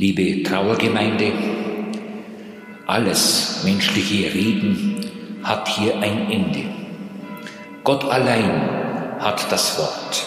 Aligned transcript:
Liebe 0.00 0.44
Trauergemeinde, 0.44 1.32
alles 2.86 3.64
menschliche 3.64 4.32
Reden 4.32 5.00
hat 5.42 5.66
hier 5.66 5.98
ein 5.98 6.30
Ende. 6.30 6.62
Gott 7.82 8.04
allein 8.04 9.18
hat 9.18 9.50
das 9.50 9.76
Wort, 9.76 10.24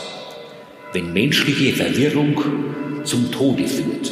wenn 0.91 1.13
menschliche 1.13 1.71
Verwirrung 1.71 3.05
zum 3.05 3.31
Tode 3.31 3.65
führt. 3.65 4.11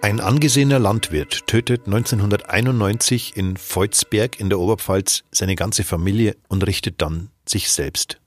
Ein 0.00 0.20
angesehener 0.20 0.78
Landwirt 0.78 1.46
tötet 1.46 1.84
1991 1.84 3.36
in 3.36 3.58
Volzberg 3.58 4.40
in 4.40 4.48
der 4.48 4.58
Oberpfalz 4.58 5.24
seine 5.30 5.56
ganze 5.56 5.84
Familie 5.84 6.36
und 6.48 6.66
richtet 6.66 7.02
dann 7.02 7.28
sich 7.46 7.70
selbst. 7.70 8.18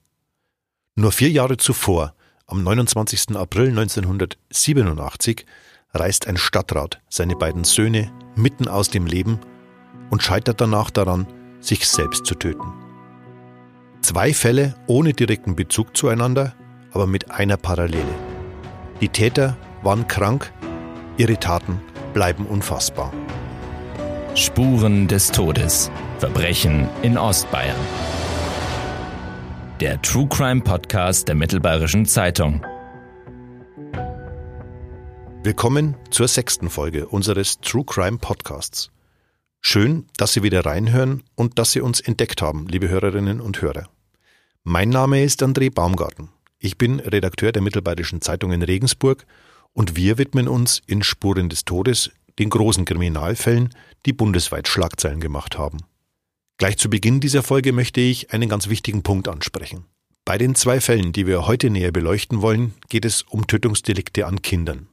Nur 0.94 1.12
vier 1.12 1.32
Jahre 1.32 1.58
zuvor, 1.58 2.14
am 2.48 2.64
29. 2.64 3.36
April 3.36 3.70
1987, 3.70 5.46
reißt 5.94 6.28
ein 6.28 6.38
Stadtrat 6.38 7.02
seine 7.10 7.36
beiden 7.36 7.64
Söhne 7.64 8.12
mitten 8.36 8.68
aus 8.68 8.90
dem 8.90 9.06
Leben 9.06 9.40
und 10.10 10.24
scheitert 10.24 10.60
danach 10.62 10.90
daran, 10.90 11.28
sich 11.60 11.88
selbst 11.88 12.26
zu 12.26 12.36
töten. 12.36 12.74
Zwei 14.02 14.34
Fälle 14.34 14.76
ohne 14.88 15.14
direkten 15.14 15.56
Bezug 15.56 15.96
zueinander, 15.96 16.54
aber 16.92 17.08
mit 17.08 17.32
einer 17.32 17.58
Parallele. 17.58 18.16
Die 19.02 19.10
Täter 19.10 19.58
waren 19.82 20.08
krank 20.08 20.52
Ihre 21.18 21.38
Taten 21.38 21.80
bleiben 22.14 22.46
unfassbar. 22.48 23.12
Spuren 24.36 25.08
des 25.08 25.32
Todes. 25.32 25.92
Verbrechen 26.18 26.88
in 27.04 27.18
Ostbayern. 27.18 27.76
Der 29.80 30.00
True 30.04 30.28
Crime 30.28 30.62
Podcast 30.62 31.28
der 31.28 31.34
Mittelbayerischen 31.34 32.06
Zeitung. 32.06 32.64
Willkommen 35.42 35.96
zur 36.12 36.28
sechsten 36.28 36.70
Folge 36.70 37.08
unseres 37.08 37.60
True 37.60 37.84
Crime 37.84 38.20
Podcasts. 38.20 38.92
Schön, 39.62 40.06
dass 40.16 40.34
Sie 40.34 40.44
wieder 40.44 40.64
reinhören 40.64 41.24
und 41.34 41.58
dass 41.58 41.72
Sie 41.72 41.82
uns 41.82 42.00
entdeckt 42.00 42.44
haben, 42.44 42.68
liebe 42.68 42.88
Hörerinnen 42.88 43.42
und 43.42 43.64
Hörer. 43.64 43.90
Mein 44.64 44.90
Name 44.90 45.24
ist 45.24 45.42
André 45.42 45.74
Baumgarten. 45.74 46.30
Ich 46.60 46.78
bin 46.78 47.00
Redakteur 47.00 47.52
der 47.52 47.64
Mittelbayerischen 47.64 48.22
Zeitung 48.22 48.52
in 48.52 48.62
Regensburg 48.62 49.26
und 49.74 49.96
wir 49.96 50.20
widmen 50.20 50.48
uns 50.48 50.84
in 50.86 51.02
Spuren 51.02 51.50
des 51.50 51.66
Todes 51.66 52.12
den 52.38 52.52
großen 52.52 52.86
Kriminalfällen, 52.86 53.70
die 54.06 54.14
bundesweit 54.14 54.68
Schlagzeilen 54.68 55.20
gemacht 55.20 55.58
haben. 55.58 55.80
Gleich 56.64 56.78
zu 56.78 56.90
Beginn 56.90 57.20
dieser 57.20 57.44
Folge 57.44 57.74
möchte 57.74 58.00
ich 58.00 58.32
einen 58.32 58.48
ganz 58.48 58.70
wichtigen 58.70 59.04
Punkt 59.04 59.28
ansprechen. 59.28 59.84
Bei 60.24 60.38
den 60.38 60.56
zwei 60.56 60.80
Fällen, 60.80 61.12
die 61.12 61.28
wir 61.28 61.46
heute 61.46 61.70
näher 61.70 61.92
beleuchten 61.92 62.42
wollen, 62.42 62.74
geht 62.88 63.04
es 63.04 63.22
um 63.22 63.48
Tötungsdelikte 63.48 64.26
an 64.26 64.42
Kindern. 64.42 64.88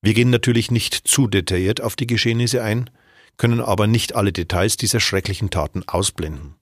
Wir 0.00 0.14
gehen 0.14 0.30
natürlich 0.30 0.70
nicht 0.70 0.94
zu 0.94 1.26
detailliert 1.26 1.80
auf 1.80 1.96
die 1.96 2.06
Geschehnisse 2.06 2.62
ein, 2.62 2.88
können 3.36 3.60
aber 3.60 3.88
nicht 3.88 4.14
alle 4.14 4.32
Details 4.32 4.76
dieser 4.76 5.00
schrecklichen 5.00 5.50
Taten 5.50 5.82
ausblenden. 5.88 6.54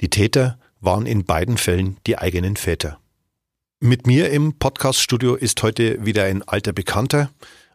Die 0.00 0.10
Täter 0.10 0.58
waren 0.80 1.06
in 1.06 1.24
beiden 1.24 1.56
Fällen 1.56 1.98
die 2.08 2.18
eigenen 2.18 2.56
Väter. 2.56 2.98
Mit 3.78 4.08
mir 4.08 4.30
im 4.30 4.58
Podcaststudio 4.58 5.36
ist 5.36 5.62
heute 5.62 6.04
wieder 6.04 6.24
ein 6.24 6.42
alter 6.42 6.72
Bekannter, 6.72 7.30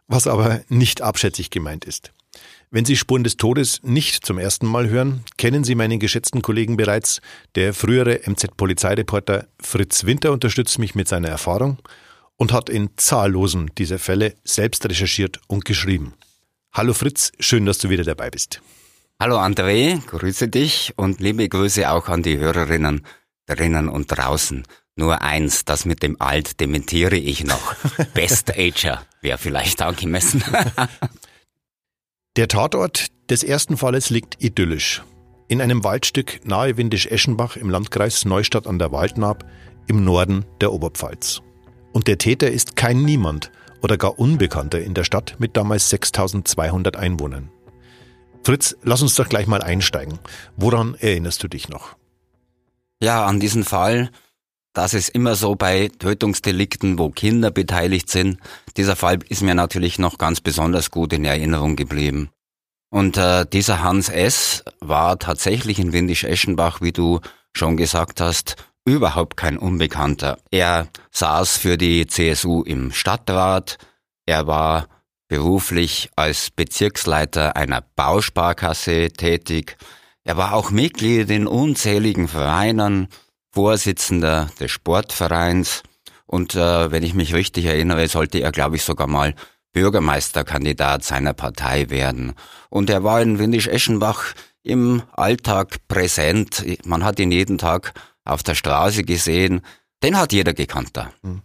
was 0.06 0.26
aber 0.26 0.60
nicht 0.68 1.00
abschätzig 1.00 1.48
gemeint 1.48 1.86
ist. 1.86 2.12
Wenn 2.74 2.86
Sie 2.86 2.96
Spuren 2.96 3.22
des 3.22 3.36
Todes 3.36 3.80
nicht 3.82 4.24
zum 4.24 4.38
ersten 4.38 4.66
Mal 4.66 4.88
hören, 4.88 5.24
kennen 5.36 5.62
Sie 5.62 5.74
meinen 5.74 6.00
geschätzten 6.00 6.40
Kollegen 6.40 6.78
bereits. 6.78 7.20
Der 7.54 7.74
frühere 7.74 8.20
MZ-Polizeireporter 8.24 9.46
Fritz 9.60 10.04
Winter 10.04 10.32
unterstützt 10.32 10.78
mich 10.78 10.94
mit 10.94 11.06
seiner 11.06 11.28
Erfahrung 11.28 11.76
und 12.38 12.50
hat 12.50 12.70
in 12.70 12.88
zahllosen 12.96 13.70
dieser 13.76 13.98
Fälle 13.98 14.36
selbst 14.42 14.88
recherchiert 14.88 15.38
und 15.48 15.66
geschrieben. 15.66 16.14
Hallo 16.72 16.94
Fritz, 16.94 17.32
schön, 17.38 17.66
dass 17.66 17.76
du 17.76 17.90
wieder 17.90 18.04
dabei 18.04 18.30
bist. 18.30 18.62
Hallo 19.20 19.38
André, 19.38 20.00
grüße 20.06 20.48
dich 20.48 20.94
und 20.96 21.20
liebe 21.20 21.46
Grüße 21.46 21.90
auch 21.90 22.08
an 22.08 22.22
die 22.22 22.38
Hörerinnen 22.38 23.04
drinnen 23.44 23.90
und 23.90 24.06
draußen. 24.06 24.62
Nur 24.96 25.20
eins, 25.20 25.66
das 25.66 25.84
mit 25.84 26.02
dem 26.02 26.18
Alt 26.22 26.58
dementiere 26.58 27.16
ich 27.16 27.44
noch. 27.44 27.74
Best 28.14 28.56
Ager 28.56 29.04
wäre 29.20 29.36
vielleicht 29.36 29.82
angemessen. 29.82 30.42
Der 32.36 32.48
Tatort 32.48 33.08
des 33.28 33.42
ersten 33.44 33.76
Falles 33.76 34.08
liegt 34.08 34.42
idyllisch. 34.42 35.02
In 35.48 35.60
einem 35.60 35.84
Waldstück 35.84 36.40
nahe 36.44 36.78
Windisch-Eschenbach 36.78 37.58
im 37.58 37.68
Landkreis 37.68 38.24
Neustadt 38.24 38.66
an 38.66 38.78
der 38.78 38.90
Waldnaab 38.90 39.44
im 39.86 40.02
Norden 40.02 40.46
der 40.62 40.72
Oberpfalz. 40.72 41.42
Und 41.92 42.08
der 42.08 42.16
Täter 42.16 42.50
ist 42.50 42.74
kein 42.74 43.02
Niemand 43.02 43.52
oder 43.82 43.98
gar 43.98 44.18
Unbekannter 44.18 44.80
in 44.80 44.94
der 44.94 45.04
Stadt 45.04 45.36
mit 45.40 45.58
damals 45.58 45.90
6200 45.90 46.96
Einwohnern. 46.96 47.50
Fritz, 48.42 48.78
lass 48.82 49.02
uns 49.02 49.14
doch 49.14 49.28
gleich 49.28 49.46
mal 49.46 49.60
einsteigen. 49.60 50.18
Woran 50.56 50.94
erinnerst 50.94 51.42
du 51.42 51.48
dich 51.48 51.68
noch? 51.68 51.96
Ja, 53.02 53.26
an 53.26 53.40
diesen 53.40 53.64
Fall 53.64 54.10
das 54.72 54.94
ist 54.94 55.10
immer 55.10 55.34
so 55.34 55.54
bei 55.54 55.90
Tötungsdelikten, 55.98 56.98
wo 56.98 57.10
Kinder 57.10 57.50
beteiligt 57.50 58.10
sind. 58.10 58.38
Dieser 58.76 58.96
Fall 58.96 59.18
ist 59.28 59.42
mir 59.42 59.54
natürlich 59.54 59.98
noch 59.98 60.18
ganz 60.18 60.40
besonders 60.40 60.90
gut 60.90 61.12
in 61.12 61.24
Erinnerung 61.24 61.76
geblieben. 61.76 62.30
Und 62.90 63.16
äh, 63.16 63.46
dieser 63.46 63.82
Hans 63.82 64.08
S. 64.08 64.64
war 64.80 65.18
tatsächlich 65.18 65.78
in 65.78 65.92
Windisch-Eschenbach, 65.92 66.80
wie 66.80 66.92
du 66.92 67.20
schon 67.54 67.76
gesagt 67.76 68.20
hast, 68.20 68.56
überhaupt 68.84 69.36
kein 69.36 69.58
Unbekannter. 69.58 70.38
Er 70.50 70.88
saß 71.10 71.56
für 71.56 71.78
die 71.78 72.06
CSU 72.06 72.62
im 72.62 72.92
Stadtrat, 72.92 73.78
er 74.26 74.46
war 74.46 74.88
beruflich 75.28 76.10
als 76.16 76.50
Bezirksleiter 76.50 77.56
einer 77.56 77.82
Bausparkasse 77.96 79.10
tätig, 79.10 79.76
er 80.24 80.36
war 80.36 80.52
auch 80.52 80.70
Mitglied 80.70 81.30
in 81.30 81.46
unzähligen 81.46 82.28
Vereinen, 82.28 83.08
Vorsitzender 83.52 84.50
des 84.58 84.70
Sportvereins 84.70 85.82
und 86.32 86.54
äh, 86.54 86.90
wenn 86.90 87.02
ich 87.02 87.12
mich 87.12 87.34
richtig 87.34 87.66
erinnere, 87.66 88.08
sollte 88.08 88.38
er, 88.38 88.52
glaube 88.52 88.76
ich, 88.76 88.84
sogar 88.84 89.06
mal 89.06 89.34
Bürgermeisterkandidat 89.74 91.04
seiner 91.04 91.34
Partei 91.34 91.90
werden. 91.90 92.32
Und 92.70 92.88
er 92.88 93.04
war 93.04 93.20
in 93.20 93.38
Windisch-Eschenbach 93.38 94.32
im 94.62 95.02
Alltag 95.12 95.76
präsent. 95.88 96.64
Man 96.86 97.04
hat 97.04 97.18
ihn 97.18 97.32
jeden 97.32 97.58
Tag 97.58 97.92
auf 98.24 98.42
der 98.42 98.54
Straße 98.54 99.02
gesehen. 99.02 99.60
Den 100.02 100.16
hat 100.16 100.32
jeder 100.32 100.54
gekannt 100.54 100.90
da. 100.94 101.12
Hm. 101.22 101.42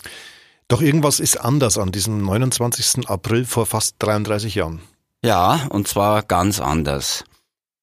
Doch 0.69 0.81
irgendwas 0.81 1.19
ist 1.19 1.37
anders 1.37 1.77
an 1.77 1.91
diesem 1.91 2.23
29. 2.23 3.09
April 3.09 3.45
vor 3.45 3.65
fast 3.65 3.95
33 3.99 4.55
Jahren. 4.55 4.81
Ja, 5.21 5.67
und 5.69 5.87
zwar 5.87 6.23
ganz 6.23 6.61
anders. 6.61 7.25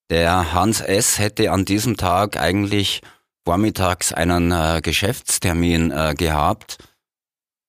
Der 0.09 0.53
Hans 0.53 0.81
S. 0.81 1.19
hätte 1.19 1.51
an 1.51 1.65
diesem 1.65 1.99
Tag 1.99 2.39
eigentlich 2.39 3.03
vormittags 3.45 4.13
einen 4.13 4.53
äh, 4.53 4.81
Geschäftstermin 4.83 5.91
äh, 5.91 6.15
gehabt 6.17 6.79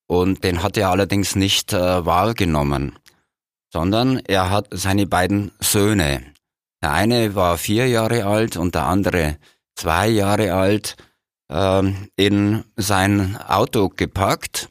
und 0.08 0.44
den 0.44 0.64
hat 0.64 0.78
er 0.78 0.90
allerdings 0.90 1.36
nicht 1.36 1.74
äh, 1.74 2.06
wahrgenommen, 2.06 2.98
sondern 3.72 4.20
er 4.20 4.50
hat 4.50 4.68
seine 4.72 5.06
beiden 5.06 5.52
Söhne. 5.60 6.24
Der 6.82 6.94
eine 6.94 7.36
war 7.36 7.58
vier 7.58 7.88
Jahre 7.88 8.26
alt 8.26 8.58
und 8.58 8.76
der 8.76 8.86
andere 8.86 9.38
zwei 9.76 10.08
Jahre 10.08 10.54
alt 10.54 10.96
ähm, 11.50 12.10
in 12.16 12.64
sein 12.76 13.38
Auto 13.38 13.90
gepackt 13.90 14.70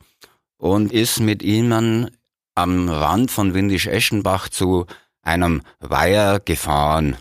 und 0.56 0.92
ist 0.92 1.20
mit 1.20 1.42
ihnen 1.42 2.10
am 2.54 2.88
Rand 2.88 3.30
von 3.30 3.52
Windisch-Eschenbach 3.52 4.48
zu 4.48 4.86
einem 5.22 5.62
Weiher 5.80 6.40
gefahren 6.40 7.16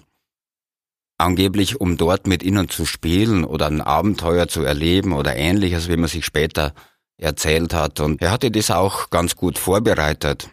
angeblich 1.18 1.80
um 1.80 1.98
dort 1.98 2.28
mit 2.28 2.44
ihnen 2.44 2.70
zu 2.70 2.86
spielen 2.86 3.44
oder 3.44 3.68
ein 3.68 3.82
Abenteuer 3.82 4.48
zu 4.48 4.64
erleben 4.64 5.14
oder 5.14 5.36
ähnliches, 5.36 5.88
wie 5.88 5.98
man 5.98 6.10
sich 6.10 6.26
später 6.26 6.74
erzählt 7.18 7.74
hat. 7.74 8.00
Und 8.00 8.22
er 8.22 8.32
hatte 8.32 8.52
das 8.52 8.72
auch 8.72 9.10
ganz 9.10 9.36
gut 9.36 9.58
vorbereitet. 9.58 10.50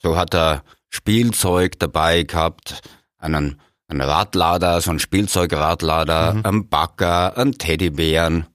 So 0.00 0.16
hat 0.16 0.34
er 0.34 0.62
Spielzeug 0.88 1.78
dabei 1.78 2.22
gehabt, 2.22 2.80
einen, 3.18 3.60
einen 3.88 4.00
Radlader, 4.00 4.80
so 4.80 4.90
ein 4.90 5.00
Spielzeugradlader, 5.00 6.34
mhm. 6.34 6.46
einen 6.46 6.68
Bagger, 6.68 7.36
einen 7.36 7.58
Teddybären. 7.58 8.46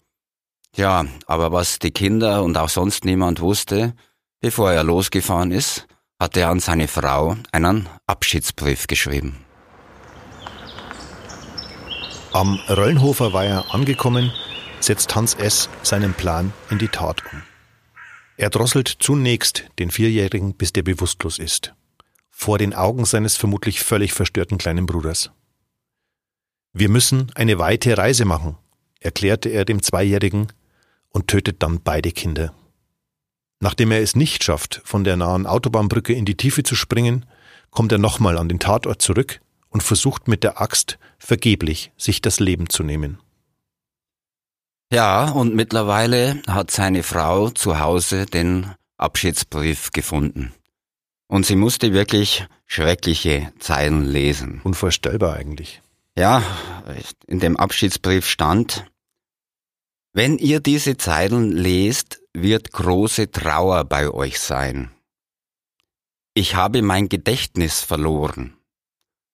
Ja, 0.75 1.05
aber 1.27 1.51
was 1.51 1.79
die 1.79 1.91
Kinder 1.91 2.43
und 2.43 2.57
auch 2.57 2.69
sonst 2.69 3.05
niemand 3.05 3.41
wusste, 3.41 3.93
bevor 4.39 4.71
er 4.71 4.83
losgefahren 4.83 5.51
ist, 5.51 5.85
hat 6.19 6.37
er 6.37 6.49
an 6.49 6.59
seine 6.59 6.87
Frau 6.87 7.35
einen 7.51 7.87
Abschiedsbrief 8.07 8.87
geschrieben. 8.87 9.42
Am 12.33 12.59
Röllnhofer 12.67 13.31
Weiher 13.31 13.75
angekommen, 13.75 14.31
setzt 14.79 15.13
Hans 15.13 15.35
S. 15.35 15.69
seinen 15.83 16.15
Plan 16.15 16.51
in 16.71 16.79
die 16.79 16.87
Tat 16.87 17.21
um. 17.31 17.43
Er 18.37 18.49
drosselt 18.49 18.87
zunächst 18.87 19.65
den 19.77 19.91
Vierjährigen, 19.91 20.55
bis 20.55 20.73
der 20.73 20.81
bewusstlos 20.81 21.37
ist. 21.37 21.75
Vor 22.31 22.57
den 22.57 22.73
Augen 22.73 23.05
seines 23.05 23.35
vermutlich 23.35 23.81
völlig 23.81 24.13
verstörten 24.13 24.57
kleinen 24.57 24.87
Bruders. 24.87 25.29
Wir 26.73 26.89
müssen 26.89 27.31
eine 27.35 27.59
weite 27.59 27.99
Reise 27.99 28.25
machen, 28.25 28.57
erklärte 28.99 29.49
er 29.49 29.63
dem 29.63 29.83
Zweijährigen 29.83 30.47
und 31.09 31.27
tötet 31.27 31.61
dann 31.61 31.81
beide 31.83 32.11
Kinder. 32.11 32.51
Nachdem 33.59 33.91
er 33.91 34.01
es 34.01 34.15
nicht 34.15 34.43
schafft, 34.43 34.81
von 34.85 35.03
der 35.03 35.17
nahen 35.17 35.45
Autobahnbrücke 35.45 36.13
in 36.13 36.25
die 36.25 36.35
Tiefe 36.35 36.63
zu 36.63 36.73
springen, 36.73 37.27
kommt 37.69 37.91
er 37.91 37.99
nochmal 37.99 38.39
an 38.39 38.49
den 38.49 38.59
Tatort 38.59 39.03
zurück 39.03 39.39
und 39.73 39.83
versucht 39.83 40.27
mit 40.27 40.43
der 40.43 40.61
Axt 40.61 40.97
vergeblich 41.17 41.91
sich 41.97 42.21
das 42.21 42.39
Leben 42.39 42.69
zu 42.69 42.83
nehmen. 42.83 43.19
Ja, 44.91 45.31
und 45.31 45.55
mittlerweile 45.55 46.41
hat 46.47 46.69
seine 46.69 47.01
Frau 47.01 47.49
zu 47.49 47.79
Hause 47.79 48.27
den 48.27 48.71
Abschiedsbrief 48.97 49.91
gefunden. 49.91 50.53
Und 51.27 51.47
sie 51.47 51.55
musste 51.55 51.93
wirklich 51.93 52.47
schreckliche 52.67 53.51
Zeilen 53.57 54.05
lesen. 54.05 54.61
Unvorstellbar 54.63 55.35
eigentlich. 55.35 55.81
Ja, 56.15 56.43
in 57.25 57.39
dem 57.39 57.57
Abschiedsbrief 57.57 58.27
stand, 58.27 58.85
wenn 60.13 60.37
ihr 60.37 60.59
diese 60.59 60.95
Zeilen 60.97 61.51
lest, 61.51 62.21
wird 62.33 62.71
große 62.71 63.31
Trauer 63.31 63.83
bei 63.85 64.11
euch 64.11 64.39
sein. 64.39 64.91
Ich 66.35 66.53
habe 66.53 66.83
mein 66.83 67.09
Gedächtnis 67.09 67.81
verloren. 67.81 68.55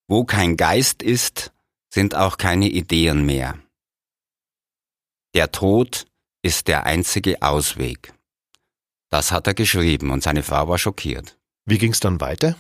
Wo 0.09 0.23
kein 0.23 0.57
Geist 0.57 1.03
ist, 1.03 1.51
sind 1.93 2.15
auch 2.15 2.37
keine 2.37 2.67
Ideen 2.67 3.27
mehr. 3.27 3.59
Der 5.35 5.51
Tod 5.51 6.07
ist 6.41 6.67
der 6.67 6.87
einzige 6.87 7.43
Ausweg. 7.43 8.11
Das 9.11 9.31
hat 9.31 9.45
er 9.45 9.53
geschrieben 9.53 10.09
und 10.09 10.23
seine 10.23 10.41
Frau 10.41 10.67
war 10.67 10.79
schockiert. 10.79 11.37
Wie 11.65 11.77
ging 11.77 11.91
es 11.91 11.99
dann 11.99 12.19
weiter? 12.19 12.55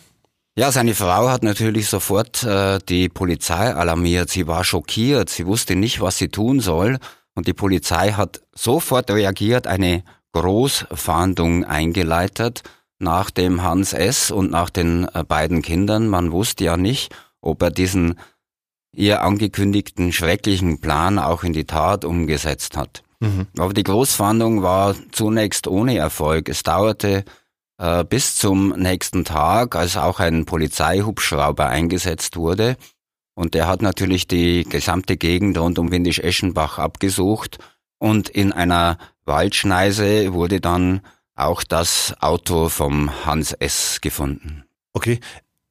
Ja, 0.55 0.71
seine 0.71 0.93
Frau 0.93 1.27
hat 1.27 1.41
natürlich 1.41 1.87
sofort 1.87 2.43
äh, 2.43 2.77
die 2.87 3.09
Polizei 3.09 3.73
alarmiert. 3.73 4.29
Sie 4.29 4.45
war 4.45 4.63
schockiert, 4.63 5.31
sie 5.31 5.47
wusste 5.47 5.75
nicht, 5.75 6.01
was 6.01 6.19
sie 6.19 6.29
tun 6.29 6.59
soll. 6.59 6.99
Und 7.33 7.47
die 7.47 7.53
Polizei 7.53 8.11
hat 8.11 8.43
sofort 8.53 9.09
reagiert, 9.09 9.65
eine 9.65 10.03
Großfahndung 10.33 11.65
eingeleitet 11.65 12.61
nach 12.99 13.31
dem 13.31 13.63
Hans 13.63 13.93
S. 13.93 14.29
und 14.29 14.51
nach 14.51 14.69
den 14.69 15.07
äh, 15.15 15.23
beiden 15.23 15.63
Kindern. 15.63 16.07
Man 16.07 16.31
wusste 16.31 16.65
ja 16.65 16.77
nicht, 16.77 17.11
ob 17.41 17.61
er 17.61 17.71
diesen 17.71 18.19
ihr 18.93 19.21
angekündigten 19.21 20.11
schrecklichen 20.11 20.81
Plan 20.81 21.19
auch 21.19 21.43
in 21.43 21.53
die 21.53 21.65
Tat 21.65 22.05
umgesetzt 22.05 22.75
hat. 22.75 23.03
Mhm. 23.19 23.47
Aber 23.57 23.73
die 23.73 23.83
Großfahndung 23.83 24.63
war 24.63 24.95
zunächst 25.11 25.67
ohne 25.67 25.97
Erfolg. 25.97 26.49
Es 26.49 26.63
dauerte 26.63 27.23
äh, 27.77 28.03
bis 28.03 28.35
zum 28.35 28.69
nächsten 28.69 29.25
Tag, 29.25 29.75
als 29.75 29.97
auch 29.97 30.19
ein 30.19 30.45
Polizeihubschrauber 30.45 31.67
eingesetzt 31.67 32.35
wurde. 32.35 32.77
Und 33.35 33.53
der 33.53 33.67
hat 33.67 33.81
natürlich 33.81 34.27
die 34.27 34.63
gesamte 34.63 35.17
Gegend 35.17 35.57
rund 35.57 35.79
um 35.79 35.91
Windisch-Eschenbach 35.91 36.77
abgesucht. 36.77 37.57
Und 37.97 38.29
in 38.29 38.51
einer 38.51 38.97
Waldschneise 39.25 40.33
wurde 40.33 40.59
dann 40.59 41.01
auch 41.35 41.63
das 41.63 42.15
Auto 42.19 42.69
vom 42.69 43.25
Hans 43.25 43.53
S. 43.53 44.01
gefunden. 44.01 44.65
Okay. 44.93 45.19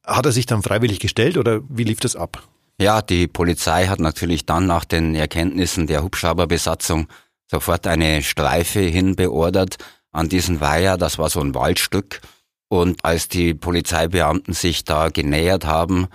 Hat 0.08 0.25
er 0.25 0.32
sich 0.32 0.46
dann 0.46 0.62
freiwillig 0.62 1.00
gestellt 1.00 1.37
oder 1.37 1.60
wie 1.69 1.84
lief 1.84 2.00
das 2.00 2.16
ab? 2.16 2.43
Ja, 2.81 3.02
die 3.02 3.26
Polizei 3.26 3.87
hat 3.88 4.00
natürlich 4.00 4.46
dann 4.46 4.66
nach 4.66 4.84
den 4.84 5.14
Erkenntnissen 5.14 5.87
der 5.87 6.02
Hubschrauberbesatzung 6.02 7.08
sofort 7.46 7.87
eine 7.87 8.22
Streife 8.22 8.81
hinbeordert 8.81 9.76
an 10.12 10.28
diesen 10.28 10.60
Weiher. 10.60 10.96
Das 10.96 11.19
war 11.19 11.28
so 11.28 11.40
ein 11.40 11.55
Waldstück. 11.55 12.20
Und 12.69 13.05
als 13.05 13.28
die 13.28 13.52
Polizeibeamten 13.55 14.55
sich 14.55 14.84
da 14.84 15.08
genähert 15.08 15.66
haben, 15.66 16.06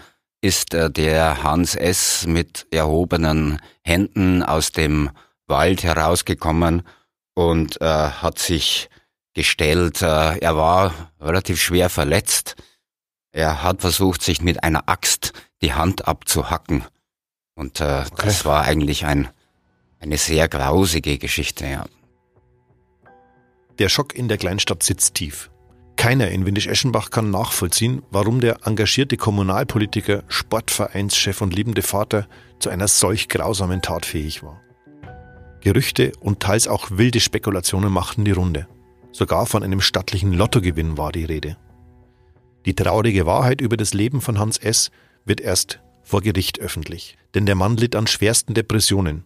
ist 0.42 0.74
äh, 0.74 0.90
der 0.90 1.44
Hans 1.44 1.76
S. 1.76 2.26
mit 2.28 2.68
erhobenen 2.72 3.60
Händen 3.82 4.44
aus 4.44 4.72
dem 4.72 5.10
Wald 5.48 5.84
herausgekommen 5.84 6.84
und 7.36 7.80
äh, 7.82 7.86
hat 7.86 8.40
sich 8.40 8.90
gestellt. 9.34 10.02
Äh, 10.02 10.38
er 10.40 10.56
war 10.56 10.94
relativ 11.20 11.62
schwer 11.62 11.90
verletzt. 11.90 12.56
Er 13.34 13.64
hat 13.64 13.82
versucht, 13.82 14.22
sich 14.22 14.42
mit 14.42 14.64
einer 14.64 14.88
Axt 14.88 15.34
die 15.64 15.74
Hand 15.74 16.08
abzuhacken. 16.08 16.86
Und 17.56 17.82
äh, 17.82 18.04
okay. 18.06 18.26
das 18.26 18.46
war 18.46 18.64
eigentlich 18.64 19.06
ein, 19.06 19.28
eine 20.00 20.18
sehr 20.18 20.48
grausige 20.48 21.18
Geschichte, 21.18 21.66
ja. 21.66 21.86
Der 23.80 23.90
Schock 23.90 24.14
in 24.14 24.28
der 24.28 24.38
Kleinstadt 24.38 24.84
sitzt 24.84 25.16
tief. 25.16 25.50
Keiner 25.96 26.30
in 26.30 26.46
Windisch-Eschenbach 26.46 27.10
kann 27.10 27.32
nachvollziehen, 27.32 28.04
warum 28.12 28.40
der 28.40 28.68
engagierte 28.68 29.18
Kommunalpolitiker, 29.18 30.24
Sportvereinschef 30.28 31.42
und 31.42 31.56
liebende 31.56 31.82
Vater 31.82 32.28
zu 32.60 32.70
einer 32.70 32.88
solch 32.88 33.30
grausamen 33.30 33.82
Tat 33.82 34.06
fähig 34.06 34.44
war. 34.44 34.62
Gerüchte 35.62 36.12
und 36.20 36.40
teils 36.40 36.68
auch 36.68 36.92
wilde 36.92 37.20
Spekulationen 37.20 37.92
machten 37.92 38.26
die 38.26 38.32
Runde. 38.32 38.68
Sogar 39.12 39.48
von 39.48 39.64
einem 39.64 39.82
stattlichen 39.82 40.34
Lottogewinn 40.34 40.98
war 40.98 41.12
die 41.12 41.26
Rede. 41.26 41.58
Die 42.66 42.76
traurige 42.76 43.26
Wahrheit 43.26 43.62
über 43.62 43.78
das 43.78 43.94
Leben 43.94 44.22
von 44.22 44.40
Hans 44.40 44.58
S. 44.58 44.92
wird 45.26 45.42
erst 45.42 45.80
vor 46.02 46.22
Gericht 46.22 46.60
öffentlich, 46.60 47.18
denn 47.34 47.46
der 47.46 47.56
Mann 47.56 47.78
litt 47.78 47.96
an 47.96 48.08
schwersten 48.08 48.54
Depressionen 48.54 49.26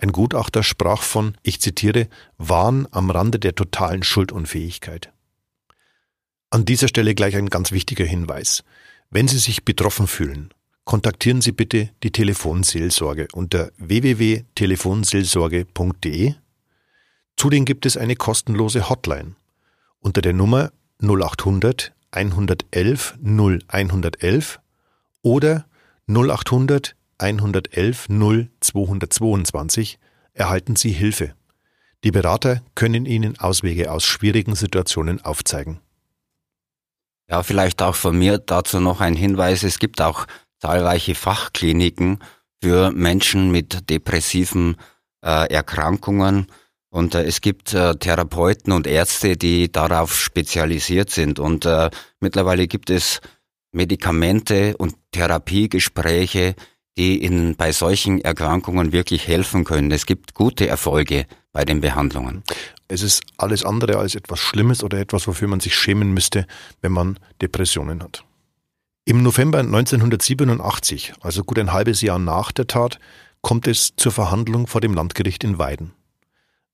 ein 0.00 0.12
Gutachter 0.12 0.62
sprach 0.62 1.02
von, 1.02 1.34
ich 1.42 1.60
zitiere, 1.60 2.06
Wahn 2.38 2.86
am 2.92 3.10
Rande 3.10 3.40
der 3.40 3.56
totalen 3.56 4.04
Schuldunfähigkeit. 4.04 5.12
An 6.50 6.64
dieser 6.64 6.88
Stelle 6.88 7.14
gleich 7.14 7.36
ein 7.36 7.50
ganz 7.50 7.72
wichtiger 7.72 8.04
Hinweis. 8.04 8.62
Wenn 9.10 9.26
Sie 9.26 9.38
sich 9.38 9.64
betroffen 9.64 10.06
fühlen, 10.06 10.50
kontaktieren 10.84 11.40
Sie 11.40 11.52
bitte 11.52 11.90
die 12.04 12.12
Telefonseelsorge 12.12 13.26
unter 13.32 13.72
www.telefonseelsorge.de. 13.76 16.34
Zudem 17.36 17.64
gibt 17.64 17.84
es 17.84 17.96
eine 17.96 18.14
kostenlose 18.14 18.88
Hotline 18.88 19.34
unter 19.98 20.22
der 20.22 20.32
Nummer 20.32 20.70
0800 21.02 21.92
111 22.10 23.18
0111 23.22 24.60
oder 25.22 25.66
0800 26.06 26.94
111 27.18 28.08
0 28.08 28.48
222 28.60 29.98
erhalten 30.34 30.76
Sie 30.76 30.90
Hilfe. 30.90 31.34
Die 32.04 32.12
Berater 32.12 32.62
können 32.74 33.06
Ihnen 33.06 33.38
Auswege 33.38 33.90
aus 33.90 34.04
schwierigen 34.04 34.54
Situationen 34.54 35.20
aufzeigen. 35.24 35.80
Ja, 37.28 37.42
vielleicht 37.42 37.82
auch 37.82 37.96
von 37.96 38.16
mir 38.16 38.38
dazu 38.38 38.80
noch 38.80 39.00
ein 39.00 39.14
Hinweis. 39.14 39.62
Es 39.62 39.78
gibt 39.78 40.00
auch 40.00 40.26
zahlreiche 40.60 41.14
Fachkliniken 41.14 42.20
für 42.62 42.90
Menschen 42.92 43.50
mit 43.50 43.90
depressiven 43.90 44.76
äh, 45.22 45.52
Erkrankungen. 45.52 46.46
Und 46.90 47.14
äh, 47.14 47.24
es 47.24 47.40
gibt 47.40 47.74
äh, 47.74 47.94
Therapeuten 47.96 48.72
und 48.72 48.86
Ärzte, 48.86 49.36
die 49.36 49.70
darauf 49.70 50.14
spezialisiert 50.14 51.10
sind. 51.10 51.38
Und 51.38 51.66
äh, 51.66 51.90
mittlerweile 52.20 52.66
gibt 52.66 52.90
es 52.90 53.20
Medikamente 53.72 54.76
und 54.76 54.94
Therapiegespräche, 55.12 56.54
die 56.96 57.22
Ihnen 57.22 57.54
bei 57.56 57.72
solchen 57.72 58.20
Erkrankungen 58.20 58.92
wirklich 58.92 59.28
helfen 59.28 59.64
können. 59.64 59.92
Es 59.92 60.06
gibt 60.06 60.34
gute 60.34 60.66
Erfolge 60.66 61.26
bei 61.52 61.64
den 61.64 61.80
Behandlungen. 61.80 62.42
Es 62.88 63.02
ist 63.02 63.22
alles 63.36 63.64
andere 63.64 63.98
als 63.98 64.14
etwas 64.14 64.40
Schlimmes 64.40 64.82
oder 64.82 64.98
etwas, 64.98 65.28
wofür 65.28 65.46
man 65.48 65.60
sich 65.60 65.76
schämen 65.76 66.12
müsste, 66.12 66.46
wenn 66.80 66.92
man 66.92 67.18
Depressionen 67.40 68.02
hat. 68.02 68.24
Im 69.04 69.22
November 69.22 69.60
1987, 69.60 71.14
also 71.20 71.44
gut 71.44 71.58
ein 71.58 71.72
halbes 71.72 72.00
Jahr 72.00 72.18
nach 72.18 72.52
der 72.52 72.66
Tat, 72.66 72.98
kommt 73.42 73.66
es 73.66 73.94
zur 73.96 74.12
Verhandlung 74.12 74.66
vor 74.66 74.80
dem 74.80 74.94
Landgericht 74.94 75.44
in 75.44 75.58
Weiden. 75.58 75.92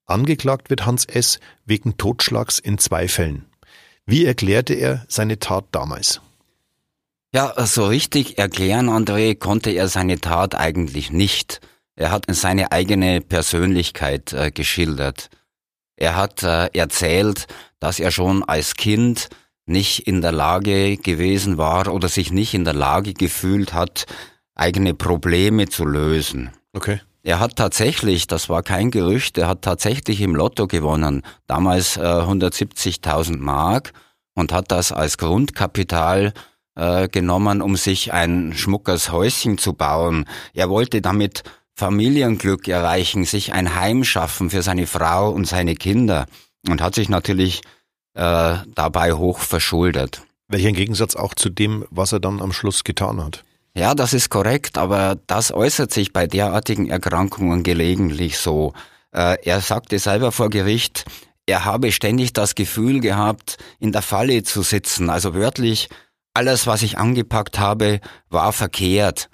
Angeklagt 0.06 0.70
wird 0.70 0.86
Hans 0.86 1.04
S. 1.04 1.40
wegen 1.64 1.96
Totschlags 1.96 2.58
in 2.58 2.78
zwei 2.78 3.08
Fällen. 3.08 3.46
Wie 4.06 4.24
erklärte 4.24 4.74
er 4.74 5.04
seine 5.08 5.38
Tat 5.38 5.64
damals? 5.72 6.20
Ja, 7.32 7.52
so 7.66 7.86
richtig 7.86 8.38
erklären, 8.38 8.88
André, 8.88 9.34
konnte 9.34 9.70
er 9.70 9.88
seine 9.88 10.20
Tat 10.20 10.54
eigentlich 10.54 11.10
nicht. 11.10 11.60
Er 11.96 12.10
hat 12.10 12.26
seine 12.28 12.70
eigene 12.70 13.20
Persönlichkeit 13.20 14.32
äh, 14.32 14.50
geschildert. 14.50 15.30
Er 15.96 16.16
hat 16.16 16.42
äh, 16.42 16.68
erzählt, 16.74 17.46
dass 17.80 17.98
er 17.98 18.10
schon 18.10 18.42
als 18.44 18.74
Kind 18.74 19.30
nicht 19.66 20.06
in 20.06 20.20
der 20.20 20.32
Lage 20.32 20.96
gewesen 20.96 21.56
war 21.56 21.92
oder 21.92 22.08
sich 22.08 22.30
nicht 22.30 22.54
in 22.54 22.64
der 22.64 22.74
Lage 22.74 23.14
gefühlt 23.14 23.72
hat, 23.72 24.06
eigene 24.54 24.94
Probleme 24.94 25.68
zu 25.68 25.84
lösen. 25.84 26.50
Okay. 26.72 27.00
Er 27.26 27.40
hat 27.40 27.56
tatsächlich, 27.56 28.26
das 28.26 28.50
war 28.50 28.62
kein 28.62 28.90
Gerücht, 28.90 29.38
er 29.38 29.48
hat 29.48 29.62
tatsächlich 29.62 30.20
im 30.20 30.36
Lotto 30.36 30.66
gewonnen, 30.66 31.22
damals 31.46 31.96
äh, 31.96 32.00
170.000 32.00 33.38
Mark 33.38 33.94
und 34.34 34.52
hat 34.52 34.70
das 34.70 34.92
als 34.92 35.16
Grundkapital 35.16 36.34
äh, 36.74 37.08
genommen, 37.08 37.62
um 37.62 37.76
sich 37.76 38.12
ein 38.12 38.52
schmuckes 38.54 39.10
Häuschen 39.10 39.56
zu 39.56 39.72
bauen. 39.72 40.26
Er 40.52 40.68
wollte 40.68 41.00
damit 41.00 41.44
Familienglück 41.74 42.68
erreichen, 42.68 43.24
sich 43.24 43.54
ein 43.54 43.74
Heim 43.74 44.04
schaffen 44.04 44.50
für 44.50 44.60
seine 44.60 44.86
Frau 44.86 45.30
und 45.30 45.46
seine 45.46 45.76
Kinder 45.76 46.26
und 46.68 46.82
hat 46.82 46.94
sich 46.94 47.08
natürlich 47.08 47.62
äh, 48.12 48.56
dabei 48.66 49.14
hoch 49.14 49.38
verschuldet. 49.38 50.20
Welcher 50.48 50.72
Gegensatz 50.72 51.16
auch 51.16 51.32
zu 51.32 51.48
dem, 51.48 51.86
was 51.88 52.12
er 52.12 52.20
dann 52.20 52.42
am 52.42 52.52
Schluss 52.52 52.84
getan 52.84 53.24
hat? 53.24 53.44
Ja, 53.76 53.94
das 53.94 54.12
ist 54.14 54.30
korrekt, 54.30 54.78
aber 54.78 55.18
das 55.26 55.52
äußert 55.52 55.92
sich 55.92 56.12
bei 56.12 56.28
derartigen 56.28 56.88
Erkrankungen 56.88 57.64
gelegentlich 57.64 58.38
so. 58.38 58.72
Äh, 59.10 59.36
er 59.42 59.60
sagte 59.60 59.98
selber 59.98 60.30
vor 60.30 60.48
Gericht, 60.48 61.04
er 61.46 61.64
habe 61.64 61.90
ständig 61.90 62.32
das 62.32 62.54
Gefühl 62.54 63.00
gehabt, 63.00 63.58
in 63.80 63.90
der 63.90 64.02
Falle 64.02 64.44
zu 64.44 64.62
sitzen. 64.62 65.10
Also 65.10 65.34
wörtlich, 65.34 65.88
alles, 66.34 66.68
was 66.68 66.82
ich 66.82 66.98
angepackt 66.98 67.58
habe, 67.58 68.00
war 68.30 68.52
verkehrt. 68.52 69.28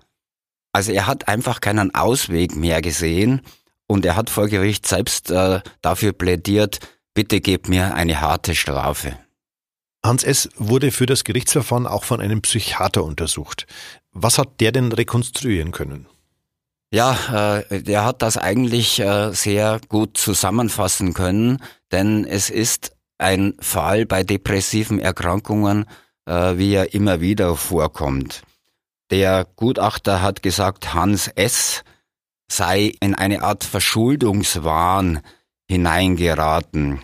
Also 0.72 0.92
er 0.92 1.06
hat 1.06 1.28
einfach 1.28 1.60
keinen 1.60 1.94
Ausweg 1.94 2.56
mehr 2.56 2.80
gesehen 2.80 3.42
und 3.86 4.06
er 4.06 4.16
hat 4.16 4.30
vor 4.30 4.48
Gericht 4.48 4.86
selbst 4.88 5.30
äh, 5.30 5.60
dafür 5.82 6.12
plädiert, 6.12 6.78
bitte 7.12 7.40
gebt 7.40 7.68
mir 7.68 7.94
eine 7.94 8.20
harte 8.20 8.54
Strafe. 8.54 9.18
Hans 10.04 10.24
S. 10.24 10.48
wurde 10.56 10.92
für 10.92 11.06
das 11.06 11.24
Gerichtsverfahren 11.24 11.86
auch 11.86 12.04
von 12.04 12.20
einem 12.20 12.40
Psychiater 12.40 13.04
untersucht. 13.04 13.66
Was 14.12 14.38
hat 14.38 14.60
der 14.60 14.72
denn 14.72 14.92
rekonstruieren 14.92 15.72
können? 15.72 16.06
Ja, 16.92 17.60
äh, 17.60 17.82
der 17.82 18.04
hat 18.04 18.22
das 18.22 18.36
eigentlich 18.36 18.98
äh, 18.98 19.32
sehr 19.32 19.80
gut 19.88 20.16
zusammenfassen 20.16 21.14
können, 21.14 21.62
denn 21.92 22.24
es 22.24 22.50
ist 22.50 22.96
ein 23.18 23.54
Fall 23.60 24.06
bei 24.06 24.24
depressiven 24.24 24.98
Erkrankungen, 24.98 25.84
äh, 26.24 26.56
wie 26.56 26.72
er 26.72 26.94
immer 26.94 27.20
wieder 27.20 27.54
vorkommt. 27.54 28.42
Der 29.10 29.46
Gutachter 29.56 30.22
hat 30.22 30.42
gesagt, 30.42 30.94
Hans 30.94 31.28
S. 31.28 31.84
sei 32.48 32.92
in 33.00 33.14
eine 33.14 33.42
Art 33.42 33.62
Verschuldungswahn 33.62 35.20
hineingeraten. 35.68 37.00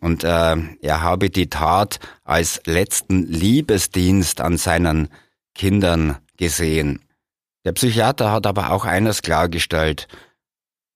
Und 0.00 0.24
äh, 0.24 0.56
er 0.80 1.02
habe 1.02 1.30
die 1.30 1.48
Tat 1.48 2.00
als 2.24 2.60
letzten 2.66 3.26
Liebesdienst 3.26 4.40
an 4.40 4.56
seinen 4.56 5.08
Kindern 5.54 6.18
gesehen. 6.36 7.00
Der 7.64 7.72
Psychiater 7.72 8.32
hat 8.32 8.46
aber 8.46 8.70
auch 8.70 8.84
eines 8.84 9.22
klargestellt. 9.22 10.08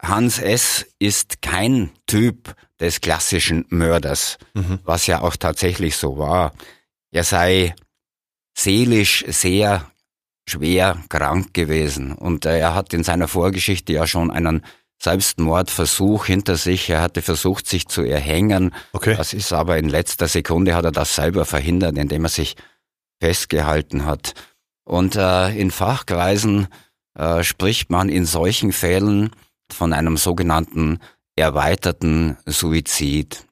Hans 0.00 0.38
S. 0.38 0.86
ist 0.98 1.42
kein 1.42 1.90
Typ 2.06 2.54
des 2.78 3.00
klassischen 3.00 3.64
Mörders, 3.68 4.38
mhm. 4.54 4.78
was 4.84 5.06
ja 5.06 5.20
auch 5.22 5.36
tatsächlich 5.36 5.96
so 5.96 6.18
war. 6.18 6.52
Er 7.10 7.24
sei 7.24 7.74
seelisch 8.56 9.24
sehr 9.28 9.90
schwer 10.48 11.02
krank 11.08 11.54
gewesen. 11.54 12.12
Und 12.12 12.44
äh, 12.44 12.58
er 12.58 12.74
hat 12.74 12.92
in 12.92 13.04
seiner 13.04 13.28
Vorgeschichte 13.28 13.92
ja 13.92 14.06
schon 14.06 14.30
einen 14.30 14.64
Selbstmordversuch 15.00 16.26
hinter 16.26 16.56
sich. 16.56 16.90
Er 16.90 17.00
hatte 17.00 17.22
versucht, 17.22 17.68
sich 17.68 17.86
zu 17.88 18.02
erhängen. 18.02 18.74
Okay. 18.92 19.14
Das 19.16 19.32
ist 19.32 19.52
aber 19.52 19.78
in 19.78 19.88
letzter 19.88 20.28
Sekunde 20.28 20.74
hat 20.74 20.84
er 20.84 20.92
das 20.92 21.14
selber 21.14 21.44
verhindert, 21.44 21.96
indem 21.96 22.24
er 22.24 22.30
sich 22.30 22.56
festgehalten 23.20 24.04
hat. 24.04 24.34
Und 24.84 25.16
äh, 25.16 25.50
in 25.50 25.70
Fachkreisen 25.70 26.68
äh, 27.14 27.42
spricht 27.44 27.90
man 27.90 28.08
in 28.08 28.24
solchen 28.24 28.72
Fällen 28.72 29.30
von 29.70 29.92
einem 29.92 30.16
sogenannten 30.16 30.98
erweiterten 31.36 32.36
Suizid. 32.46 33.44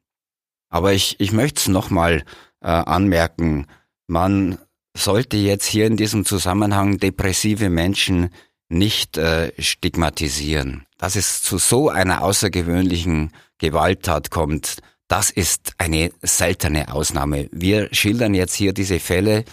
Aber 0.71 0.93
ich, 0.93 1.21
ich 1.21 1.33
möchte 1.33 1.61
es 1.61 1.69
nochmal 1.69 2.25
äh, 2.61 2.69
anmerken. 2.69 3.67
Man 4.07 4.59
sollte 4.97 5.37
jetzt 5.37 5.67
hier 5.67 5.87
in 5.87 5.97
diesem 5.97 6.25
Zusammenhang 6.25 6.99
depressive 6.99 7.69
Menschen 7.69 8.31
nicht 8.69 9.19
äh, 9.19 9.53
stigmatisieren. 9.61 10.86
Dass 10.99 11.17
es 11.17 11.43
zu 11.43 11.59
so 11.59 11.89
einer 11.91 12.23
außergewöhnlichen 12.23 13.33
Gewalttat 13.59 14.31
kommt, 14.31 14.79
das 15.09 15.31
ist 15.31 15.75
eine 15.79 16.11
seltene 16.23 16.93
Ausnahme. 16.93 17.49
Wir 17.53 17.89
schildern 17.95 18.35
jetzt 18.35 18.55
hier 18.55 18.73
diese 18.73 18.99
Fälle, 18.99 19.45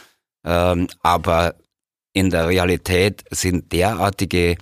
ähm, 0.46 0.88
aber 1.02 1.56
in 2.14 2.30
der 2.30 2.48
Realität 2.48 3.24
sind 3.30 3.72
derartige 3.72 4.58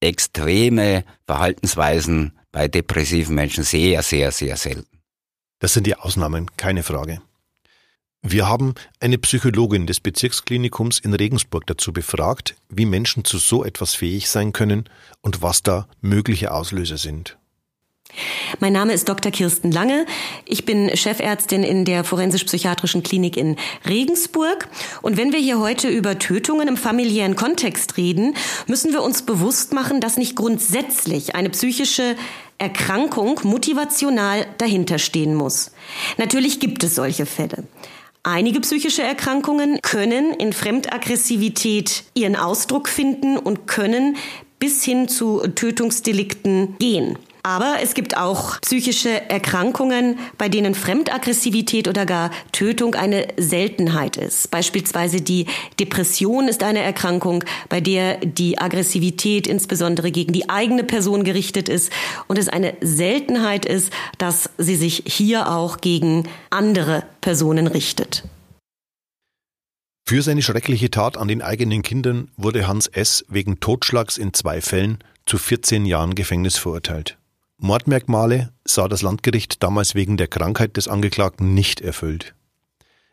extreme 0.00 1.04
Verhaltensweisen 1.26 2.38
bei 2.50 2.68
depressiven 2.68 3.34
Menschen 3.34 3.64
sehr, 3.64 4.02
sehr, 4.02 4.32
sehr 4.32 4.56
selten. 4.56 5.00
Das 5.60 5.74
sind 5.74 5.86
die 5.86 5.96
Ausnahmen, 5.96 6.50
keine 6.56 6.82
Frage. 6.82 7.22
Wir 8.24 8.48
haben 8.48 8.74
eine 9.00 9.18
Psychologin 9.18 9.88
des 9.88 9.98
Bezirksklinikums 9.98 11.00
in 11.00 11.12
Regensburg 11.12 11.66
dazu 11.66 11.92
befragt, 11.92 12.54
wie 12.68 12.86
Menschen 12.86 13.24
zu 13.24 13.38
so 13.38 13.64
etwas 13.64 13.96
fähig 13.96 14.30
sein 14.30 14.52
können 14.52 14.88
und 15.22 15.42
was 15.42 15.64
da 15.64 15.88
mögliche 16.00 16.52
Auslöser 16.52 16.98
sind. 16.98 17.36
Mein 18.60 18.74
Name 18.74 18.92
ist 18.92 19.08
Dr. 19.08 19.32
Kirsten 19.32 19.72
Lange. 19.72 20.06
Ich 20.44 20.64
bin 20.64 20.96
Chefärztin 20.96 21.64
in 21.64 21.84
der 21.84 22.04
forensisch-psychiatrischen 22.04 23.02
Klinik 23.02 23.36
in 23.36 23.56
Regensburg. 23.88 24.68
Und 25.00 25.16
wenn 25.16 25.32
wir 25.32 25.40
hier 25.40 25.58
heute 25.58 25.88
über 25.88 26.16
Tötungen 26.20 26.68
im 26.68 26.76
familiären 26.76 27.34
Kontext 27.34 27.96
reden, 27.96 28.36
müssen 28.68 28.92
wir 28.92 29.02
uns 29.02 29.22
bewusst 29.22 29.72
machen, 29.72 30.00
dass 30.00 30.16
nicht 30.16 30.36
grundsätzlich 30.36 31.34
eine 31.34 31.50
psychische 31.50 32.14
Erkrankung 32.58 33.40
motivational 33.42 34.46
dahinterstehen 34.58 35.34
muss. 35.34 35.72
Natürlich 36.18 36.60
gibt 36.60 36.84
es 36.84 36.94
solche 36.94 37.26
Fälle. 37.26 37.64
Einige 38.24 38.60
psychische 38.60 39.02
Erkrankungen 39.02 39.80
können 39.82 40.32
in 40.34 40.52
Fremdaggressivität 40.52 42.04
ihren 42.14 42.36
Ausdruck 42.36 42.88
finden 42.88 43.36
und 43.36 43.66
können 43.66 44.16
bis 44.60 44.84
hin 44.84 45.08
zu 45.08 45.40
Tötungsdelikten 45.40 46.76
gehen. 46.78 47.18
Aber 47.44 47.78
es 47.82 47.94
gibt 47.94 48.16
auch 48.16 48.60
psychische 48.60 49.28
Erkrankungen, 49.28 50.18
bei 50.38 50.48
denen 50.48 50.76
Fremdaggressivität 50.76 51.88
oder 51.88 52.06
gar 52.06 52.30
Tötung 52.52 52.94
eine 52.94 53.26
Seltenheit 53.36 54.16
ist. 54.16 54.50
Beispielsweise 54.52 55.20
die 55.20 55.46
Depression 55.80 56.46
ist 56.46 56.62
eine 56.62 56.80
Erkrankung, 56.80 57.42
bei 57.68 57.80
der 57.80 58.18
die 58.18 58.58
Aggressivität 58.58 59.48
insbesondere 59.48 60.12
gegen 60.12 60.32
die 60.32 60.48
eigene 60.48 60.84
Person 60.84 61.24
gerichtet 61.24 61.68
ist 61.68 61.92
und 62.28 62.38
es 62.38 62.48
eine 62.48 62.74
Seltenheit 62.80 63.66
ist, 63.66 63.92
dass 64.18 64.50
sie 64.56 64.76
sich 64.76 65.02
hier 65.06 65.50
auch 65.50 65.78
gegen 65.78 66.28
andere 66.50 67.02
Personen 67.20 67.66
richtet. 67.66 68.22
Für 70.06 70.22
seine 70.22 70.42
schreckliche 70.42 70.90
Tat 70.90 71.16
an 71.16 71.26
den 71.26 71.42
eigenen 71.42 71.82
Kindern 71.82 72.28
wurde 72.36 72.68
Hans 72.68 72.86
S. 72.86 73.24
wegen 73.28 73.58
Totschlags 73.58 74.16
in 74.18 74.32
zwei 74.32 74.60
Fällen 74.60 74.98
zu 75.26 75.38
14 75.38 75.86
Jahren 75.86 76.14
Gefängnis 76.14 76.56
verurteilt. 76.56 77.16
Mordmerkmale 77.62 78.52
sah 78.64 78.88
das 78.88 79.02
Landgericht 79.02 79.62
damals 79.62 79.94
wegen 79.94 80.16
der 80.16 80.26
Krankheit 80.26 80.76
des 80.76 80.88
Angeklagten 80.88 81.54
nicht 81.54 81.80
erfüllt. 81.80 82.34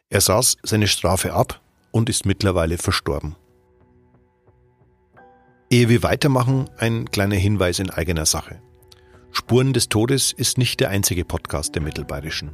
Er 0.10 0.22
saß 0.22 0.58
seine 0.64 0.88
Strafe 0.88 1.34
ab 1.34 1.62
und 1.92 2.10
ist 2.10 2.26
mittlerweile 2.26 2.80
verstorben. 2.80 3.36
Ehe 5.70 5.88
wir 5.88 6.02
weitermachen, 6.02 6.68
ein 6.80 7.12
kleiner 7.12 7.36
Hinweis 7.36 7.78
in 7.78 7.92
eigener 7.92 8.26
Sache. 8.26 8.60
Spuren 9.32 9.72
des 9.72 9.88
Todes 9.88 10.32
ist 10.32 10.58
nicht 10.58 10.80
der 10.80 10.90
einzige 10.90 11.26
Podcast 11.26 11.76
der 11.76 11.84
Mittelbayerischen. 11.84 12.50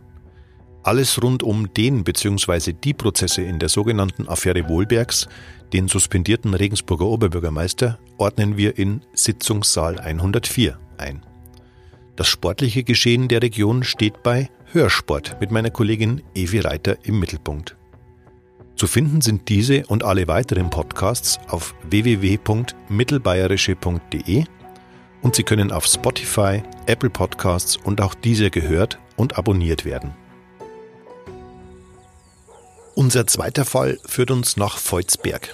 Alles 0.83 1.23
rund 1.23 1.43
um 1.43 1.73
den 1.73 2.03
bzw. 2.03 2.73
die 2.73 2.93
Prozesse 2.93 3.41
in 3.41 3.57
der 3.57 3.69
sogenannten 3.69 4.27
Affäre 4.27 4.67
Wohlbergs, 4.67 5.29
den 5.71 5.87
suspendierten 5.87 6.55
Regensburger 6.55 7.05
Oberbürgermeister, 7.05 7.99
ordnen 8.17 8.57
wir 8.57 8.77
in 8.77 9.01
Sitzungssaal 9.13 9.97
104 9.97 10.77
ein. 10.97 11.25
Das 12.15 12.27
sportliche 12.27 12.83
Geschehen 12.83 13.27
der 13.27 13.41
Region 13.41 13.83
steht 13.83 14.21
bei 14.23 14.49
Hörsport 14.71 15.41
mit 15.41 15.51
meiner 15.51 15.69
Kollegin 15.69 16.23
Evi 16.33 16.59
Reiter 16.59 16.97
im 17.03 17.19
Mittelpunkt. 17.19 17.75
Zu 18.77 18.87
finden 18.87 19.19
sind 19.21 19.49
diese 19.49 19.85
und 19.87 20.03
alle 20.03 20.27
weiteren 20.27 20.69
Podcasts 20.69 21.39
auf 21.47 21.75
www.mittelbayerische.de 21.89 24.43
und 25.21 25.35
sie 25.35 25.43
können 25.43 25.71
auf 25.71 25.85
Spotify, 25.85 26.61
Apple 26.85 27.09
Podcasts 27.09 27.77
und 27.77 28.01
auch 28.01 28.13
dieser 28.13 28.49
gehört 28.49 28.99
und 29.17 29.37
abonniert 29.37 29.85
werden. 29.85 30.13
Unser 32.95 33.27
zweiter 33.27 33.65
Fall 33.65 33.99
führt 34.05 34.31
uns 34.31 34.55
nach 34.55 34.77
Volzberg. 34.77 35.53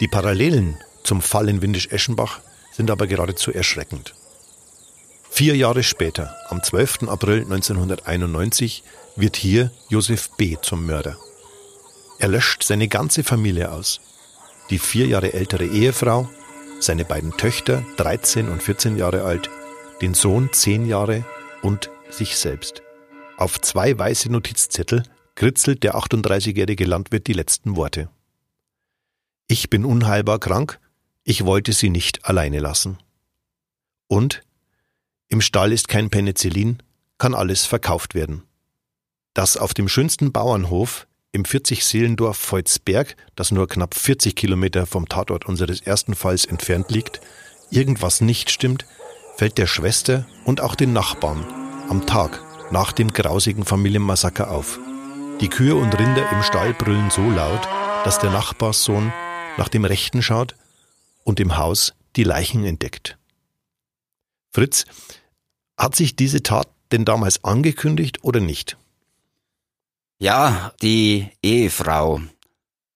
Die 0.00 0.08
Parallelen 0.08 0.76
zum 1.02 1.20
Fall 1.20 1.48
in 1.48 1.62
Windisch-Eschenbach 1.62 2.40
sind 2.72 2.90
aber 2.90 3.08
geradezu 3.08 3.52
erschreckend. 3.52 4.14
Vier 5.36 5.56
Jahre 5.56 5.82
später, 5.82 6.36
am 6.48 6.62
12. 6.62 7.08
April 7.08 7.40
1991, 7.40 8.84
wird 9.16 9.34
hier 9.34 9.72
Josef 9.88 10.30
B. 10.36 10.56
zum 10.62 10.86
Mörder. 10.86 11.16
Er 12.20 12.28
löscht 12.28 12.62
seine 12.62 12.86
ganze 12.86 13.24
Familie 13.24 13.72
aus. 13.72 14.00
Die 14.70 14.78
vier 14.78 15.08
Jahre 15.08 15.32
ältere 15.32 15.66
Ehefrau, 15.66 16.30
seine 16.78 17.04
beiden 17.04 17.36
Töchter, 17.36 17.84
13 17.96 18.48
und 18.48 18.62
14 18.62 18.96
Jahre 18.96 19.24
alt, 19.24 19.50
den 20.00 20.14
Sohn, 20.14 20.52
10 20.52 20.86
Jahre 20.86 21.24
und 21.62 21.90
sich 22.10 22.36
selbst. 22.36 22.84
Auf 23.36 23.60
zwei 23.60 23.98
weiße 23.98 24.30
Notizzettel 24.30 25.02
kritzelt 25.34 25.82
der 25.82 25.96
38-jährige 25.96 26.84
Landwirt 26.84 27.26
die 27.26 27.32
letzten 27.32 27.74
Worte. 27.74 28.08
Ich 29.48 29.68
bin 29.68 29.84
unheilbar 29.84 30.38
krank, 30.38 30.78
ich 31.24 31.44
wollte 31.44 31.72
sie 31.72 31.90
nicht 31.90 32.24
alleine 32.24 32.60
lassen. 32.60 32.98
Und 34.06 34.44
im 35.28 35.40
Stall 35.40 35.72
ist 35.72 35.88
kein 35.88 36.10
Penicillin, 36.10 36.82
kann 37.18 37.34
alles 37.34 37.66
verkauft 37.66 38.14
werden. 38.14 38.42
Dass 39.32 39.56
auf 39.56 39.74
dem 39.74 39.88
schönsten 39.88 40.32
Bauernhof 40.32 41.06
im 41.32 41.42
40-Seelendorf 41.42 42.36
Volzberg, 42.36 43.16
das 43.34 43.50
nur 43.50 43.68
knapp 43.68 43.94
40 43.94 44.36
Kilometer 44.36 44.86
vom 44.86 45.08
Tatort 45.08 45.46
unseres 45.46 45.80
ersten 45.80 46.14
Falls 46.14 46.44
entfernt 46.44 46.90
liegt, 46.90 47.20
irgendwas 47.70 48.20
nicht 48.20 48.50
stimmt, 48.50 48.86
fällt 49.36 49.58
der 49.58 49.66
Schwester 49.66 50.26
und 50.44 50.60
auch 50.60 50.76
den 50.76 50.92
Nachbarn 50.92 51.44
am 51.88 52.06
Tag 52.06 52.40
nach 52.70 52.92
dem 52.92 53.12
grausigen 53.12 53.64
Familienmassaker 53.64 54.50
auf. 54.50 54.78
Die 55.40 55.48
Kühe 55.48 55.74
und 55.74 55.98
Rinder 55.98 56.30
im 56.30 56.42
Stall 56.42 56.72
brüllen 56.74 57.10
so 57.10 57.28
laut, 57.28 57.68
dass 58.04 58.20
der 58.20 58.30
Nachbarssohn 58.30 59.12
nach 59.56 59.68
dem 59.68 59.84
Rechten 59.84 60.22
schaut 60.22 60.54
und 61.24 61.40
im 61.40 61.56
Haus 61.56 61.94
die 62.16 62.24
Leichen 62.24 62.64
entdeckt. 62.64 63.18
Fritz, 64.54 64.84
hat 65.76 65.96
sich 65.96 66.14
diese 66.14 66.44
Tat 66.44 66.68
denn 66.92 67.04
damals 67.04 67.42
angekündigt 67.42 68.22
oder 68.22 68.38
nicht? 68.38 68.78
Ja, 70.20 70.72
die 70.80 71.28
Ehefrau 71.42 72.20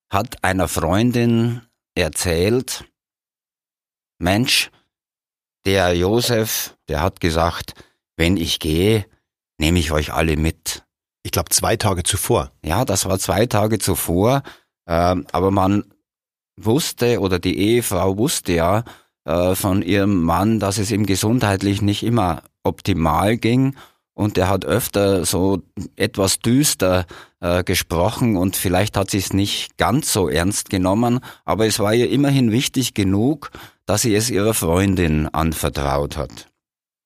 hat 0.08 0.44
einer 0.44 0.68
Freundin 0.68 1.62
erzählt, 1.96 2.84
Mensch, 4.18 4.70
der 5.66 5.96
Josef, 5.96 6.76
der 6.86 7.02
hat 7.02 7.20
gesagt, 7.20 7.74
wenn 8.16 8.36
ich 8.36 8.60
gehe, 8.60 9.06
nehme 9.58 9.80
ich 9.80 9.90
euch 9.90 10.12
alle 10.12 10.36
mit. 10.36 10.84
Ich 11.24 11.32
glaube 11.32 11.50
zwei 11.50 11.76
Tage 11.76 12.04
zuvor. 12.04 12.52
Ja, 12.64 12.84
das 12.84 13.06
war 13.06 13.18
zwei 13.18 13.46
Tage 13.46 13.80
zuvor, 13.80 14.44
äh, 14.86 15.16
aber 15.32 15.50
man 15.50 15.92
wusste 16.56 17.20
oder 17.20 17.40
die 17.40 17.58
Ehefrau 17.58 18.16
wusste 18.16 18.52
ja 18.52 18.84
äh, 19.28 19.54
von 19.54 19.82
ihrem 19.82 20.22
Mann, 20.22 20.58
dass 20.58 20.78
es 20.78 20.90
ihm 20.90 21.04
gesundheitlich 21.04 21.82
nicht 21.82 22.02
immer 22.02 22.42
optimal 22.62 23.36
ging 23.36 23.76
und 24.14 24.38
er 24.38 24.48
hat 24.48 24.64
öfter 24.64 25.26
so 25.26 25.62
etwas 25.96 26.38
düster 26.40 27.04
äh, 27.40 27.62
gesprochen 27.62 28.38
und 28.38 28.56
vielleicht 28.56 28.96
hat 28.96 29.10
sie 29.10 29.18
es 29.18 29.34
nicht 29.34 29.76
ganz 29.76 30.14
so 30.14 30.30
ernst 30.30 30.70
genommen, 30.70 31.20
aber 31.44 31.66
es 31.66 31.78
war 31.78 31.92
ihr 31.92 32.08
immerhin 32.08 32.50
wichtig 32.52 32.94
genug, 32.94 33.50
dass 33.84 34.00
sie 34.00 34.14
es 34.14 34.30
ihrer 34.30 34.54
Freundin 34.54 35.28
anvertraut 35.28 36.16
hat. 36.16 36.48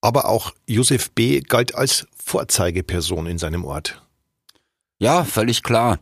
Aber 0.00 0.26
auch 0.26 0.52
Josef 0.69 1.11
B. 1.11 1.41
galt 1.41 1.75
als 1.75 2.07
Vorzeigeperson 2.25 3.26
in 3.26 3.38
seinem 3.38 3.64
Ort. 3.64 4.00
Ja, 5.00 5.25
völlig 5.25 5.64
klar. 5.64 5.99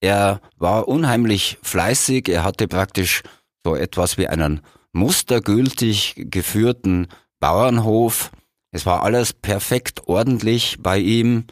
Er 0.00 0.42
war 0.58 0.88
unheimlich 0.88 1.56
fleißig, 1.62 2.28
er 2.28 2.44
hatte 2.44 2.68
praktisch 2.68 3.22
so 3.64 3.74
etwas 3.74 4.18
wie 4.18 4.28
einen 4.28 4.60
mustergültig 4.94 6.14
geführten 6.30 7.08
Bauernhof, 7.40 8.30
es 8.70 8.86
war 8.86 9.02
alles 9.02 9.32
perfekt 9.32 10.08
ordentlich 10.08 10.78
bei 10.80 10.98
ihm. 10.98 11.44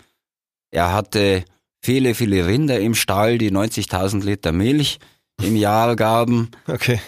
Er 0.71 0.93
hatte 0.93 1.45
viele, 1.81 2.15
viele 2.15 2.47
Rinder 2.47 2.81
im 2.81 2.95
Stall, 2.95 3.39
die 3.39 3.53
90.000 3.53 4.25
Liter 4.25 4.53
Milch 4.53 4.99
im 5.41 5.57
Jahr 5.57 5.97
gaben. 5.97 6.51
Okay. 6.67 7.01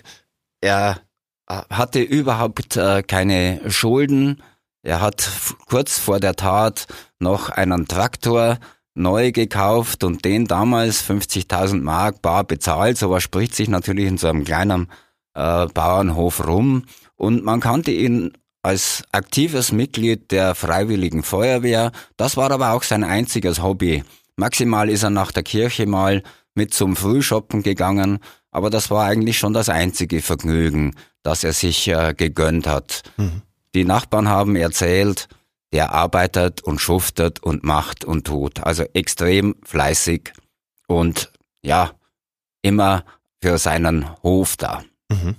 Er 0.60 1.00
äh, 1.46 1.62
hatte 1.68 2.00
überhaupt 2.00 2.76
äh, 2.76 3.02
keine 3.02 3.70
Schulden. 3.70 4.42
Er 4.82 5.00
hat 5.00 5.28
kurz 5.66 5.98
vor 5.98 6.20
der 6.20 6.36
Tat 6.36 6.86
noch 7.18 7.50
einen 7.50 7.86
Traktor 7.86 8.58
neu 8.94 9.32
gekauft 9.32 10.04
und 10.04 10.24
den 10.24 10.46
damals 10.46 11.02
50.000 11.08 11.82
Mark 11.82 12.22
bar 12.22 12.44
bezahlt. 12.44 12.98
So 12.98 13.10
was 13.10 13.22
spricht 13.22 13.54
sich 13.54 13.68
natürlich 13.68 14.06
in 14.06 14.18
so 14.18 14.28
einem 14.28 14.44
kleinen 14.44 14.88
äh, 15.34 15.66
Bauernhof 15.66 16.46
rum. 16.46 16.84
Und 17.16 17.44
man 17.44 17.60
kannte 17.60 17.90
ihn 17.90 18.32
als 18.62 19.02
aktives 19.12 19.72
Mitglied 19.72 20.30
der 20.30 20.54
Freiwilligen 20.54 21.22
Feuerwehr. 21.22 21.92
Das 22.16 22.36
war 22.36 22.50
aber 22.50 22.72
auch 22.72 22.82
sein 22.82 23.04
einziges 23.04 23.62
Hobby. 23.62 24.02
Maximal 24.36 24.88
ist 24.88 25.02
er 25.02 25.10
nach 25.10 25.32
der 25.32 25.42
Kirche 25.42 25.86
mal 25.86 26.22
mit 26.54 26.72
zum 26.72 26.96
Frühshoppen 26.96 27.62
gegangen, 27.62 28.20
aber 28.50 28.70
das 28.70 28.90
war 28.90 29.04
eigentlich 29.04 29.38
schon 29.38 29.52
das 29.52 29.68
einzige 29.68 30.22
Vergnügen, 30.22 30.94
das 31.22 31.44
er 31.44 31.52
sich 31.52 31.88
äh, 31.88 32.14
gegönnt 32.16 32.66
hat. 32.66 33.02
Mhm. 33.16 33.42
Die 33.74 33.84
Nachbarn 33.84 34.28
haben 34.28 34.56
erzählt, 34.56 35.28
der 35.72 35.92
arbeitet 35.92 36.62
und 36.62 36.80
schuftet 36.80 37.42
und 37.42 37.64
macht 37.64 38.04
und 38.04 38.26
tut. 38.26 38.62
Also 38.64 38.84
extrem 38.94 39.56
fleißig 39.64 40.32
und 40.86 41.32
ja, 41.62 41.90
immer 42.62 43.04
für 43.42 43.58
seinen 43.58 44.08
Hof 44.22 44.56
da. 44.56 44.84
Mhm. 45.10 45.36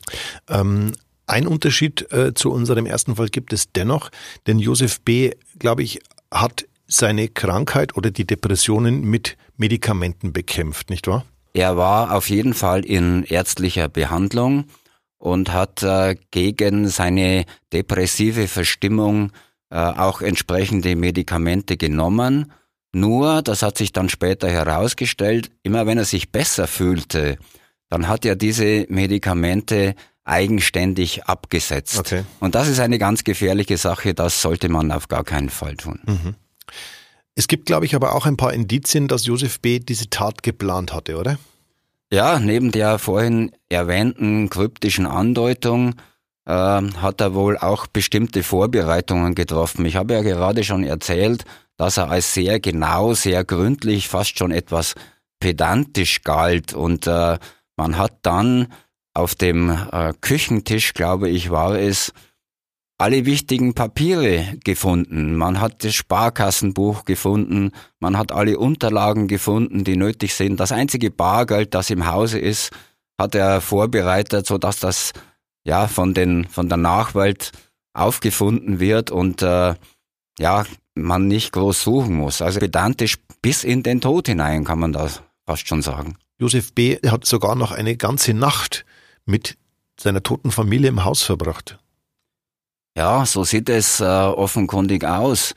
Ähm, 0.49 0.91
ein 1.27 1.47
Unterschied 1.47 2.11
äh, 2.11 2.33
zu 2.33 2.51
unserem 2.51 2.85
ersten 2.85 3.15
Fall 3.15 3.29
gibt 3.29 3.51
es 3.51 3.71
dennoch, 3.71 4.11
denn 4.47 4.59
Josef 4.59 5.01
B., 5.01 5.31
glaube 5.57 5.83
ich, 5.83 5.99
hat 6.31 6.65
seine 6.87 7.27
Krankheit 7.29 7.97
oder 7.97 8.11
die 8.11 8.25
Depressionen 8.25 9.01
mit 9.01 9.37
Medikamenten 9.57 10.33
bekämpft, 10.33 10.89
nicht 10.89 11.07
wahr? 11.07 11.25
Er 11.53 11.77
war 11.77 12.13
auf 12.15 12.29
jeden 12.29 12.53
Fall 12.53 12.85
in 12.85 13.23
ärztlicher 13.23 13.87
Behandlung 13.87 14.65
und 15.17 15.51
hat 15.51 15.81
äh, 15.81 16.15
gegen 16.29 16.87
seine 16.89 17.45
depressive 17.73 18.47
Verstimmung 18.47 19.31
äh, 19.71 19.77
auch 19.77 20.21
entsprechende 20.21 20.95
Medikamente 20.95 21.77
genommen. 21.77 22.51
Nur, 22.93 23.41
das 23.41 23.61
hat 23.61 23.77
sich 23.77 23.91
dann 23.93 24.09
später 24.09 24.49
herausgestellt, 24.49 25.49
immer 25.63 25.87
wenn 25.87 25.97
er 25.97 26.05
sich 26.05 26.31
besser 26.31 26.67
fühlte, 26.67 27.37
dann 27.95 28.09
hat 28.09 28.25
er 28.25 28.35
diese 28.35 28.85
Medikamente 28.89 29.95
eigenständig 30.25 31.23
abgesetzt. 31.27 31.97
Okay. 31.97 32.25
Und 32.41 32.53
das 32.53 32.67
ist 32.67 32.81
eine 32.81 32.99
ganz 32.99 33.23
gefährliche 33.23 33.77
Sache, 33.77 34.13
das 34.13 34.41
sollte 34.41 34.67
man 34.67 34.91
auf 34.91 35.07
gar 35.07 35.23
keinen 35.23 35.49
Fall 35.49 35.77
tun. 35.77 36.01
Mhm. 36.05 36.35
Es 37.35 37.47
gibt, 37.47 37.67
glaube 37.67 37.85
ich, 37.85 37.95
aber 37.95 38.13
auch 38.13 38.25
ein 38.25 38.35
paar 38.35 38.51
Indizien, 38.51 39.07
dass 39.07 39.25
Josef 39.25 39.61
B. 39.61 39.79
diese 39.79 40.09
Tat 40.09 40.43
geplant 40.43 40.91
hatte, 40.91 41.17
oder? 41.17 41.37
Ja, 42.11 42.37
neben 42.37 42.73
der 42.73 42.99
vorhin 42.99 43.53
erwähnten 43.69 44.49
kryptischen 44.49 45.05
Andeutung 45.05 45.95
äh, 46.43 46.51
hat 46.51 47.21
er 47.21 47.33
wohl 47.33 47.57
auch 47.57 47.87
bestimmte 47.87 48.43
Vorbereitungen 48.43 49.35
getroffen. 49.35 49.85
Ich 49.85 49.95
habe 49.95 50.15
ja 50.15 50.21
gerade 50.21 50.65
schon 50.65 50.83
erzählt, 50.83 51.45
dass 51.77 51.95
er 51.95 52.09
als 52.09 52.33
sehr 52.33 52.59
genau, 52.59 53.13
sehr 53.13 53.45
gründlich, 53.45 54.09
fast 54.09 54.37
schon 54.37 54.51
etwas 54.51 54.95
pedantisch 55.39 56.23
galt 56.23 56.73
und 56.73 57.07
äh, 57.07 57.37
man 57.77 57.97
hat 57.97 58.19
dann 58.23 58.67
auf 59.13 59.35
dem 59.35 59.69
äh, 59.69 60.13
Küchentisch, 60.21 60.93
glaube 60.93 61.29
ich, 61.29 61.49
war 61.49 61.79
es, 61.79 62.13
alle 62.97 63.25
wichtigen 63.25 63.73
Papiere 63.73 64.57
gefunden. 64.63 65.35
Man 65.35 65.59
hat 65.59 65.83
das 65.83 65.95
Sparkassenbuch 65.95 67.03
gefunden, 67.03 67.71
man 67.99 68.17
hat 68.17 68.31
alle 68.31 68.57
Unterlagen 68.57 69.27
gefunden, 69.27 69.83
die 69.83 69.97
nötig 69.97 70.33
sind. 70.33 70.59
Das 70.59 70.71
einzige 70.71 71.11
Bargeld, 71.11 71.73
das 71.73 71.89
im 71.89 72.05
Hause 72.07 72.39
ist, 72.39 72.71
hat 73.17 73.35
er 73.35 73.61
vorbereitet, 73.61 74.45
so 74.45 74.57
dass 74.57 74.79
das 74.79 75.11
ja 75.65 75.87
von 75.87 76.13
den 76.13 76.47
von 76.47 76.69
der 76.69 76.77
Nachwelt 76.77 77.51
aufgefunden 77.93 78.79
wird 78.79 79.11
und 79.11 79.41
äh, 79.41 79.75
ja 80.39 80.65
man 80.95 81.27
nicht 81.27 81.51
groß 81.51 81.83
suchen 81.83 82.15
muss. 82.15 82.41
Also 82.41 82.59
pedantisch 82.59 83.17
bis 83.41 83.63
in 83.63 83.83
den 83.83 83.99
Tod 83.99 84.27
hinein 84.27 84.63
kann 84.63 84.79
man 84.79 84.93
das 84.93 85.21
fast 85.45 85.67
schon 85.67 85.81
sagen. 85.81 86.17
Josef 86.37 86.73
B. 86.73 86.97
hat 87.07 87.25
sogar 87.25 87.55
noch 87.55 87.71
eine 87.71 87.95
ganze 87.95 88.33
Nacht 88.33 88.85
mit 89.25 89.57
seiner 89.99 90.21
toten 90.21 90.51
Familie 90.51 90.89
im 90.89 91.05
Haus 91.05 91.23
verbracht. 91.23 91.77
Ja, 92.97 93.25
so 93.25 93.43
sieht 93.43 93.69
es 93.69 93.99
äh, 93.99 94.05
offenkundig 94.05 95.03
aus. 95.05 95.53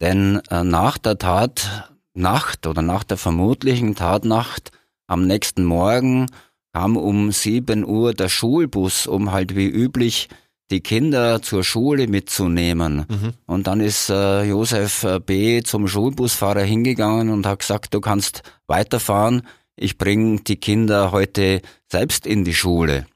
Denn 0.00 0.40
äh, 0.50 0.64
nach 0.64 0.98
der 0.98 1.18
Tatnacht 1.18 2.66
oder 2.66 2.82
nach 2.82 3.04
der 3.04 3.16
vermutlichen 3.16 3.94
Tatnacht 3.94 4.70
am 5.06 5.26
nächsten 5.26 5.64
Morgen 5.64 6.26
kam 6.72 6.96
um 6.96 7.32
sieben 7.32 7.84
Uhr 7.84 8.14
der 8.14 8.28
Schulbus, 8.28 9.06
um 9.06 9.32
halt 9.32 9.54
wie 9.54 9.66
üblich 9.66 10.28
die 10.70 10.80
Kinder 10.80 11.42
zur 11.42 11.62
Schule 11.62 12.08
mitzunehmen. 12.08 13.04
Mhm. 13.08 13.32
Und 13.46 13.66
dann 13.66 13.80
ist 13.80 14.08
äh, 14.08 14.44
Josef 14.44 15.04
äh, 15.04 15.20
B. 15.20 15.62
zum 15.62 15.86
Schulbusfahrer 15.86 16.62
hingegangen 16.62 17.28
und 17.28 17.46
hat 17.46 17.58
gesagt, 17.60 17.92
du 17.92 18.00
kannst 18.00 18.42
weiterfahren 18.66 19.42
ich 19.76 19.98
bringe 19.98 20.40
die 20.40 20.56
Kinder 20.56 21.12
heute 21.12 21.62
selbst 21.90 22.26
in 22.26 22.44
die 22.44 22.54
Schule. 22.54 23.06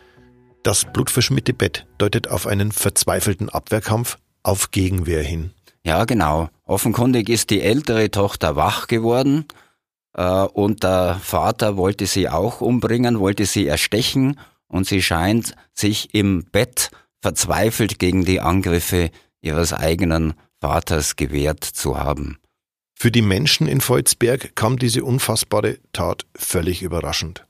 das 0.63 0.85
blutverschmierte 0.91 1.53
Bett 1.53 1.87
deutet 1.97 2.29
auf 2.29 2.47
einen 2.47 2.71
verzweifelten 2.71 3.49
Abwehrkampf 3.49 4.17
auf 4.43 4.71
Gegenwehr 4.71 5.23
hin. 5.23 5.51
Ja, 5.83 6.05
genau. 6.05 6.49
Offenkundig 6.63 7.29
ist 7.29 7.49
die 7.49 7.61
ältere 7.61 8.11
Tochter 8.11 8.55
wach 8.55 8.87
geworden 8.87 9.45
äh, 10.13 10.23
und 10.23 10.83
der 10.83 11.19
Vater 11.21 11.77
wollte 11.77 12.05
sie 12.05 12.29
auch 12.29 12.61
umbringen, 12.61 13.19
wollte 13.19 13.45
sie 13.45 13.67
erstechen 13.67 14.39
und 14.67 14.87
sie 14.87 15.01
scheint 15.01 15.55
sich 15.73 16.13
im 16.13 16.45
Bett 16.51 16.91
verzweifelt 17.21 17.99
gegen 17.99 18.25
die 18.25 18.39
Angriffe 18.39 19.11
ihres 19.41 19.73
eigenen 19.73 20.33
Vaters 20.59 21.15
gewehrt 21.15 21.63
zu 21.63 21.97
haben. 21.97 22.37
Für 22.93 23.11
die 23.11 23.23
Menschen 23.23 23.67
in 23.67 23.81
Volzberg 23.81 24.55
kam 24.55 24.77
diese 24.77 25.03
unfassbare 25.03 25.79
Tat 25.91 26.27
völlig 26.35 26.83
überraschend. 26.83 27.45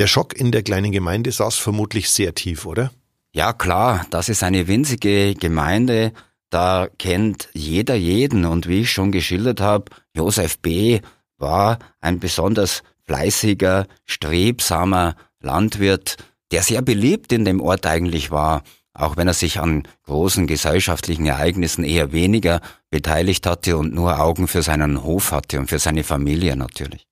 Der 0.00 0.06
Schock 0.06 0.34
in 0.34 0.50
der 0.50 0.62
kleinen 0.62 0.92
Gemeinde 0.92 1.30
saß 1.30 1.56
vermutlich 1.56 2.08
sehr 2.08 2.34
tief, 2.34 2.64
oder? 2.64 2.90
Ja, 3.34 3.52
klar, 3.52 4.06
das 4.08 4.30
ist 4.30 4.42
eine 4.42 4.66
winzige 4.66 5.34
Gemeinde, 5.34 6.12
da 6.48 6.88
kennt 6.98 7.50
jeder 7.52 7.96
jeden 7.96 8.46
und 8.46 8.66
wie 8.66 8.80
ich 8.80 8.90
schon 8.90 9.12
geschildert 9.12 9.60
habe, 9.60 9.92
Josef 10.16 10.58
B. 10.58 11.00
war 11.36 11.78
ein 12.00 12.18
besonders 12.18 12.82
fleißiger, 13.04 13.86
strebsamer 14.06 15.16
Landwirt, 15.38 16.16
der 16.50 16.62
sehr 16.62 16.80
beliebt 16.80 17.30
in 17.30 17.44
dem 17.44 17.60
Ort 17.60 17.84
eigentlich 17.84 18.30
war 18.30 18.62
auch 18.92 19.16
wenn 19.16 19.28
er 19.28 19.34
sich 19.34 19.60
an 19.60 19.84
großen 20.04 20.46
gesellschaftlichen 20.46 21.26
Ereignissen 21.26 21.84
eher 21.84 22.12
weniger 22.12 22.60
beteiligt 22.90 23.46
hatte 23.46 23.76
und 23.76 23.94
nur 23.94 24.20
Augen 24.20 24.48
für 24.48 24.62
seinen 24.62 25.04
Hof 25.04 25.30
hatte 25.32 25.60
und 25.60 25.68
für 25.68 25.78
seine 25.78 26.02
Familie 26.02 26.56
natürlich. 26.56 27.06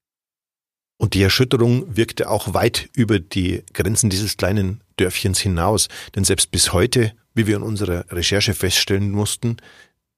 Und 1.09 1.14
die 1.14 1.23
Erschütterung 1.23 1.97
wirkte 1.97 2.29
auch 2.29 2.53
weit 2.53 2.90
über 2.92 3.18
die 3.18 3.64
Grenzen 3.73 4.11
dieses 4.11 4.37
kleinen 4.37 4.83
Dörfchens 4.99 5.38
hinaus, 5.38 5.88
denn 6.14 6.25
selbst 6.25 6.51
bis 6.51 6.75
heute, 6.75 7.14
wie 7.33 7.47
wir 7.47 7.57
in 7.57 7.62
unserer 7.62 8.05
Recherche 8.11 8.53
feststellen 8.53 9.11
mussten, 9.11 9.57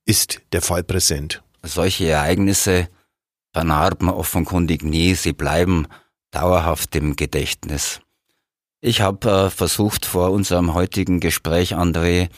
ist 0.04 0.40
der 0.50 0.62
Fall 0.62 0.82
präsent. 0.82 1.44
Solche 1.62 2.08
Ereignisse 2.08 2.88
vernarben 3.52 4.08
offenkundig 4.08 4.82
nie, 4.82 5.14
sie 5.14 5.32
bleiben 5.32 5.86
dauerhaft 6.32 6.96
im 6.96 7.14
Gedächtnis. 7.14 8.00
Ich 8.80 9.00
habe 9.00 9.30
äh, 9.30 9.50
versucht 9.50 10.04
vor 10.04 10.32
unserem 10.32 10.74
heutigen 10.74 11.20
Gespräch, 11.20 11.76
André, 11.76 12.30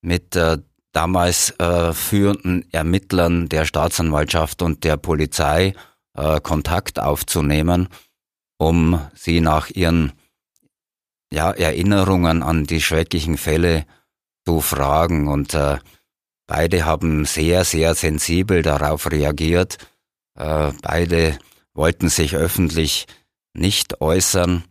mit 0.00 0.36
äh, 0.36 0.58
damals 0.92 1.58
äh, 1.58 1.92
führenden 1.92 2.66
Ermittlern 2.70 3.48
der 3.48 3.64
Staatsanwaltschaft 3.64 4.62
und 4.62 4.84
der 4.84 4.96
Polizei 4.96 5.74
äh, 6.16 6.40
Kontakt 6.40 6.98
aufzunehmen, 6.98 7.88
um 8.58 9.00
sie 9.14 9.40
nach 9.40 9.70
ihren 9.70 10.12
ja, 11.30 11.50
Erinnerungen 11.52 12.42
an 12.42 12.64
die 12.64 12.80
schrecklichen 12.80 13.36
Fälle 13.36 13.86
zu 14.44 14.60
fragen. 14.60 15.28
Und 15.28 15.54
äh, 15.54 15.78
beide 16.46 16.84
haben 16.84 17.24
sehr, 17.24 17.64
sehr 17.64 17.94
sensibel 17.94 18.62
darauf 18.62 19.10
reagiert. 19.10 19.78
Äh, 20.38 20.72
beide 20.82 21.38
wollten 21.74 22.08
sich 22.08 22.34
öffentlich 22.34 23.06
nicht 23.52 24.00
äußern 24.00 24.64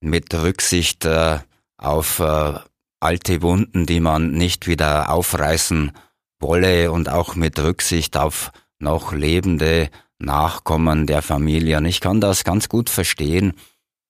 mit 0.00 0.34
Rücksicht 0.34 1.04
äh, 1.04 1.38
auf 1.76 2.18
äh, 2.20 2.54
alte 3.00 3.42
Wunden, 3.42 3.86
die 3.86 4.00
man 4.00 4.32
nicht 4.32 4.66
wieder 4.66 5.10
aufreißen 5.10 5.92
wolle 6.40 6.92
und 6.92 7.08
auch 7.08 7.34
mit 7.34 7.58
Rücksicht 7.58 8.16
auf 8.16 8.52
noch 8.78 9.12
lebende 9.12 9.90
Nachkommen 10.18 11.06
der 11.06 11.22
Familie. 11.22 11.78
Und 11.78 11.86
ich 11.86 12.00
kann 12.00 12.20
das 12.20 12.44
ganz 12.44 12.68
gut 12.68 12.90
verstehen. 12.90 13.54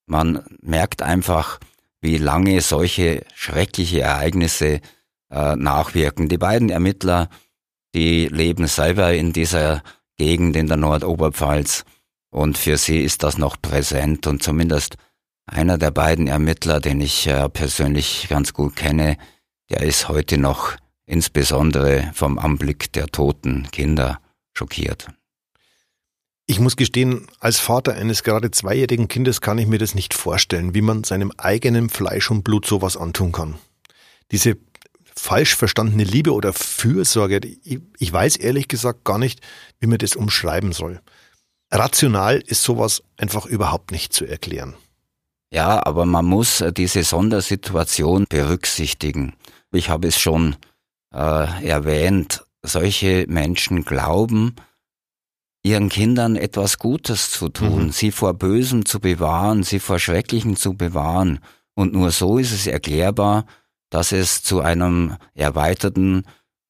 Man 0.07 0.43
merkt 0.63 1.03
einfach, 1.03 1.59
wie 2.01 2.19
lange 2.19 2.61
solche 2.61 3.25
schreckliche 3.35 4.01
Ereignisse 4.01 4.81
äh, 5.31 5.57
nachwirken. 5.57 6.29
Die 6.29 6.39
beiden 6.39 6.71
Ermittler, 6.71 7.29
die 7.95 8.29
leben 8.29 8.67
selber 8.67 9.13
in 9.13 9.33
dieser 9.33 9.83
Gegend 10.17 10.57
in 10.57 10.67
der 10.67 10.77
Nordoberpfalz 10.77 11.85
und 12.31 12.59
für 12.59 12.77
sie 12.77 13.01
ist 13.01 13.23
das 13.23 13.39
noch 13.39 13.61
präsent 13.61 14.27
und 14.27 14.43
zumindest 14.43 14.97
einer 15.47 15.79
der 15.79 15.91
beiden 15.91 16.27
Ermittler, 16.27 16.81
den 16.81 17.01
ich 17.01 17.27
äh, 17.27 17.49
persönlich 17.49 18.27
ganz 18.29 18.53
gut 18.53 18.77
kenne, 18.77 19.17
der 19.71 19.83
ist 19.83 20.09
heute 20.09 20.37
noch 20.39 20.77
insbesondere 21.07 22.11
vom 22.15 22.39
Anblick 22.39 22.93
der 22.93 23.07
toten 23.07 23.69
Kinder 23.71 24.21
schockiert. 24.53 25.09
Ich 26.51 26.61
muss 26.61 26.77
gestehen, 26.77 27.27
als 27.41 27.59
Vater 27.59 27.95
eines 27.95 28.23
gerade 28.23 28.51
zweijährigen 28.51 29.07
Kindes 29.07 29.43
kann 29.43 29.59
ich 29.59 29.67
mir 29.67 29.77
das 29.77 29.95
nicht 29.95 30.15
vorstellen, 30.15 30.73
wie 30.73 30.81
man 30.81 31.05
seinem 31.05 31.31
eigenen 31.37 31.91
Fleisch 31.91 32.31
und 32.31 32.43
Blut 32.43 32.65
sowas 32.65 32.97
antun 32.97 33.33
kann. 33.33 33.59
Diese 34.33 34.57
falsch 35.15 35.55
verstandene 35.57 36.05
Liebe 36.05 36.33
oder 36.33 36.55
Fürsorge, 36.55 37.41
ich 37.45 38.13
weiß 38.13 38.37
ehrlich 38.37 38.67
gesagt 38.67 39.05
gar 39.05 39.19
nicht, 39.19 39.43
wie 39.79 39.89
man 39.89 39.99
das 39.99 40.17
umschreiben 40.17 40.73
soll. 40.73 41.03
Rational 41.71 42.39
ist 42.39 42.63
sowas 42.63 43.03
einfach 43.19 43.45
überhaupt 43.45 43.93
nicht 43.93 44.15
zu 44.15 44.25
erklären. 44.25 44.75
Ja, 45.53 45.85
aber 45.85 46.07
man 46.07 46.25
muss 46.25 46.63
äh, 46.63 46.73
diese 46.73 47.03
Sondersituation 47.03 48.25
berücksichtigen. 48.27 49.35
Ich 49.71 49.91
habe 49.91 50.09
es 50.09 50.19
schon 50.19 50.57
äh, 51.13 51.69
erwähnt, 51.69 52.43
solche 52.63 53.27
Menschen 53.29 53.85
glauben, 53.85 54.57
ihren 55.63 55.89
Kindern 55.89 56.37
etwas 56.37 56.79
Gutes 56.79 57.31
zu 57.31 57.49
tun, 57.49 57.87
mhm. 57.87 57.93
sie 57.93 58.13
vor 58.13 58.35
Bösem 58.35 58.85
zu 58.85 59.01
bewahren, 59.01 59.63
sie 59.63 59.81
vor 59.81 59.99
Schrecklichen 59.99 60.57
zu 60.57 60.75
bewahren. 60.75 61.41
Und 61.75 61.93
nur 61.93 62.11
so 62.11 62.39
ist 62.39 62.53
es 62.53 62.67
erklärbar, 62.67 63.47
dass 63.91 64.13
es 64.13 64.43
zu 64.43 64.61
einem 64.61 65.17
erweiterten 65.35 66.25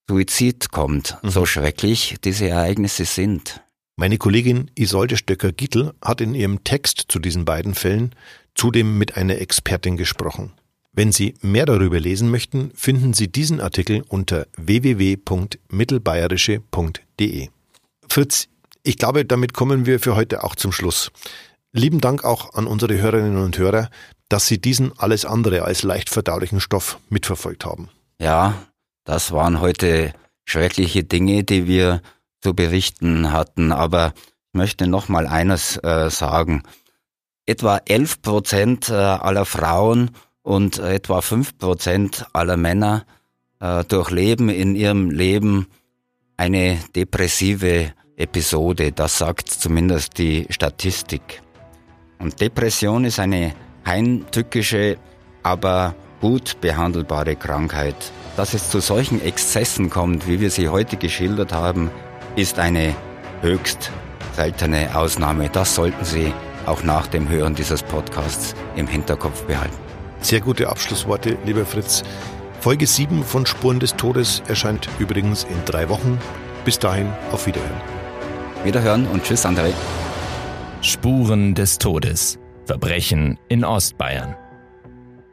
Suizid 0.09 0.71
kommt, 0.71 1.19
mhm. 1.23 1.31
so 1.31 1.47
schrecklich 1.47 2.17
diese 2.25 2.49
Ereignisse 2.49 3.05
sind. 3.05 3.63
Meine 3.97 4.17
Kollegin 4.17 4.71
Isolde 4.77 5.17
Stöcker-Gittel 5.17 5.93
hat 6.01 6.21
in 6.21 6.35
ihrem 6.35 6.63
Text 6.63 7.07
zu 7.09 7.19
diesen 7.19 7.45
beiden 7.45 7.75
Fällen 7.75 8.15
zudem 8.55 8.97
mit 8.97 9.17
einer 9.17 9.39
Expertin 9.39 9.97
gesprochen. 9.97 10.53
Wenn 10.93 11.11
Sie 11.13 11.35
mehr 11.43 11.67
darüber 11.67 12.01
lesen 12.01 12.31
möchten, 12.31 12.71
finden 12.75 13.13
Sie 13.13 13.29
diesen 13.29 13.61
Artikel 13.61 14.03
unter 14.09 14.47
www.mittelbayerische.de. 14.57 17.49
Fritz, 18.09 18.49
ich 18.89 18.97
glaube, 18.97 19.27
damit 19.27 19.53
kommen 19.53 19.85
wir 19.85 20.01
für 20.01 20.17
heute 20.17 20.43
auch 20.43 20.57
zum 20.57 20.73
Schluss. 20.73 21.11
Lieben 21.73 22.01
Dank 22.01 22.25
auch 22.25 22.55
an 22.55 22.67
unsere 22.67 22.97
Hörerinnen 22.99 23.37
und 23.37 23.59
Hörer, 23.59 23.91
dass 24.31 24.47
Sie 24.47 24.59
diesen 24.59 24.99
alles 24.99 25.27
andere 25.27 25.63
als 25.63 25.83
leicht 25.83 26.09
verdaulichen 26.09 26.59
Stoff 26.59 26.99
mitverfolgt 27.11 27.67
haben. 27.67 27.91
Ja, 28.19 28.55
das 29.05 29.31
waren 29.31 29.61
heute 29.61 30.15
schreckliche 30.47 31.05
Dinge, 31.05 31.45
die 31.45 31.67
wir 31.67 32.01
zu 32.41 32.55
berichten 32.55 33.31
hatten, 33.31 33.73
aber 33.73 34.15
ich 34.17 34.59
möchte 34.59 34.87
noch 34.87 35.11
mal 35.11 35.27
eines 35.27 35.77
äh, 35.77 36.09
sagen 36.09 36.63
etwa 37.45 37.83
11 37.85 38.23
Prozent 38.23 38.89
äh, 38.89 38.95
aller 38.95 39.45
Frauen 39.45 40.13
und 40.41 40.79
etwa 40.79 41.21
5 41.21 41.59
Prozent 41.59 42.27
aller 42.33 42.57
Männer 42.57 43.05
äh, 43.61 43.85
durchleben 43.85 44.49
in 44.49 44.75
ihrem 44.75 45.11
Leben 45.11 45.67
eine 46.39 46.79
depressive 46.97 47.93
Episode. 48.19 48.93
Das 48.93 49.19
sagt 49.19 49.49
zumindest 49.49 50.19
die 50.19 50.47
Statistik. 50.51 51.43
Und 52.19 52.41
Depression 52.41 53.05
ist 53.05 53.21
eine 53.21 53.55
heimtückische, 53.87 54.99
aber 55.43 55.95
gut 56.21 56.61
behandelbare 56.61 57.37
Krankheit. 57.37 58.13
Dass 58.37 58.55
es 58.55 58.71
zu 58.71 58.81
solchen 58.81 59.23
Exzessen 59.23 59.91
kommt, 59.91 60.29
wie 60.29 60.41
wir 60.41 60.51
sie 60.51 60.69
heute 60.69 60.97
geschildert 60.97 61.53
haben, 61.53 61.91
ist 62.37 62.59
eine 62.59 62.95
höchst 63.41 63.91
seltene 64.35 64.95
Ausnahme. 64.95 65.49
Das 65.49 65.75
sollten 65.75 66.05
Sie 66.05 66.33
auch 66.67 66.83
nach 66.83 67.07
dem 67.07 67.29
Hören 67.29 67.55
dieses 67.55 67.83
Podcasts 67.83 68.55
im 68.77 68.87
Hinterkopf 68.87 69.43
behalten. 69.45 69.77
Sehr 70.21 70.41
gute 70.41 70.69
Abschlussworte, 70.69 71.39
lieber 71.45 71.65
Fritz. 71.65 72.03
Folge 72.61 72.87
7 72.87 73.25
von 73.25 73.47
Spuren 73.47 73.81
des 73.81 73.97
Todes 73.97 74.43
erscheint 74.49 74.89
übrigens 74.99 75.45
in 75.45 75.65
drei 75.65 75.89
Wochen. 75.89 76.19
Bis 76.65 76.79
dahin, 76.79 77.13
auf 77.33 77.47
Wiederhören. 77.47 77.98
Wiederhören 78.69 79.07
und 79.07 79.23
tschüss, 79.25 79.47
André. 79.47 79.73
Spuren 80.83 81.55
des 81.55 81.79
Todes. 81.79 82.39
Verbrechen 82.67 83.39
in 83.49 83.65
Ostbayern. 83.65 84.37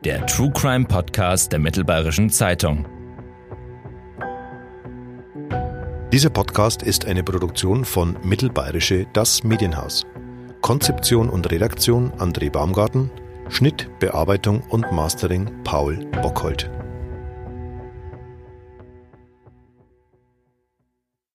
der 0.05 0.25
True 0.25 0.51
Crime 0.51 0.85
Podcast 0.85 1.51
der 1.51 1.59
Mittelbayerischen 1.59 2.29
Zeitung. 2.29 2.85
Dieser 6.13 6.29
Podcast 6.29 6.81
ist 6.81 7.03
eine 7.03 7.23
Produktion 7.25 7.83
von 7.83 8.15
Mittelbayerische 8.23 9.05
Das 9.11 9.43
Medienhaus. 9.43 10.05
Konzeption 10.61 11.29
und 11.29 11.51
Redaktion 11.51 12.13
André 12.13 12.49
Baumgarten, 12.49 13.11
Schnitt, 13.49 13.89
Bearbeitung 13.99 14.63
und 14.69 14.89
Mastering 14.93 15.51
Paul 15.65 16.05
Bockhold. 16.21 16.69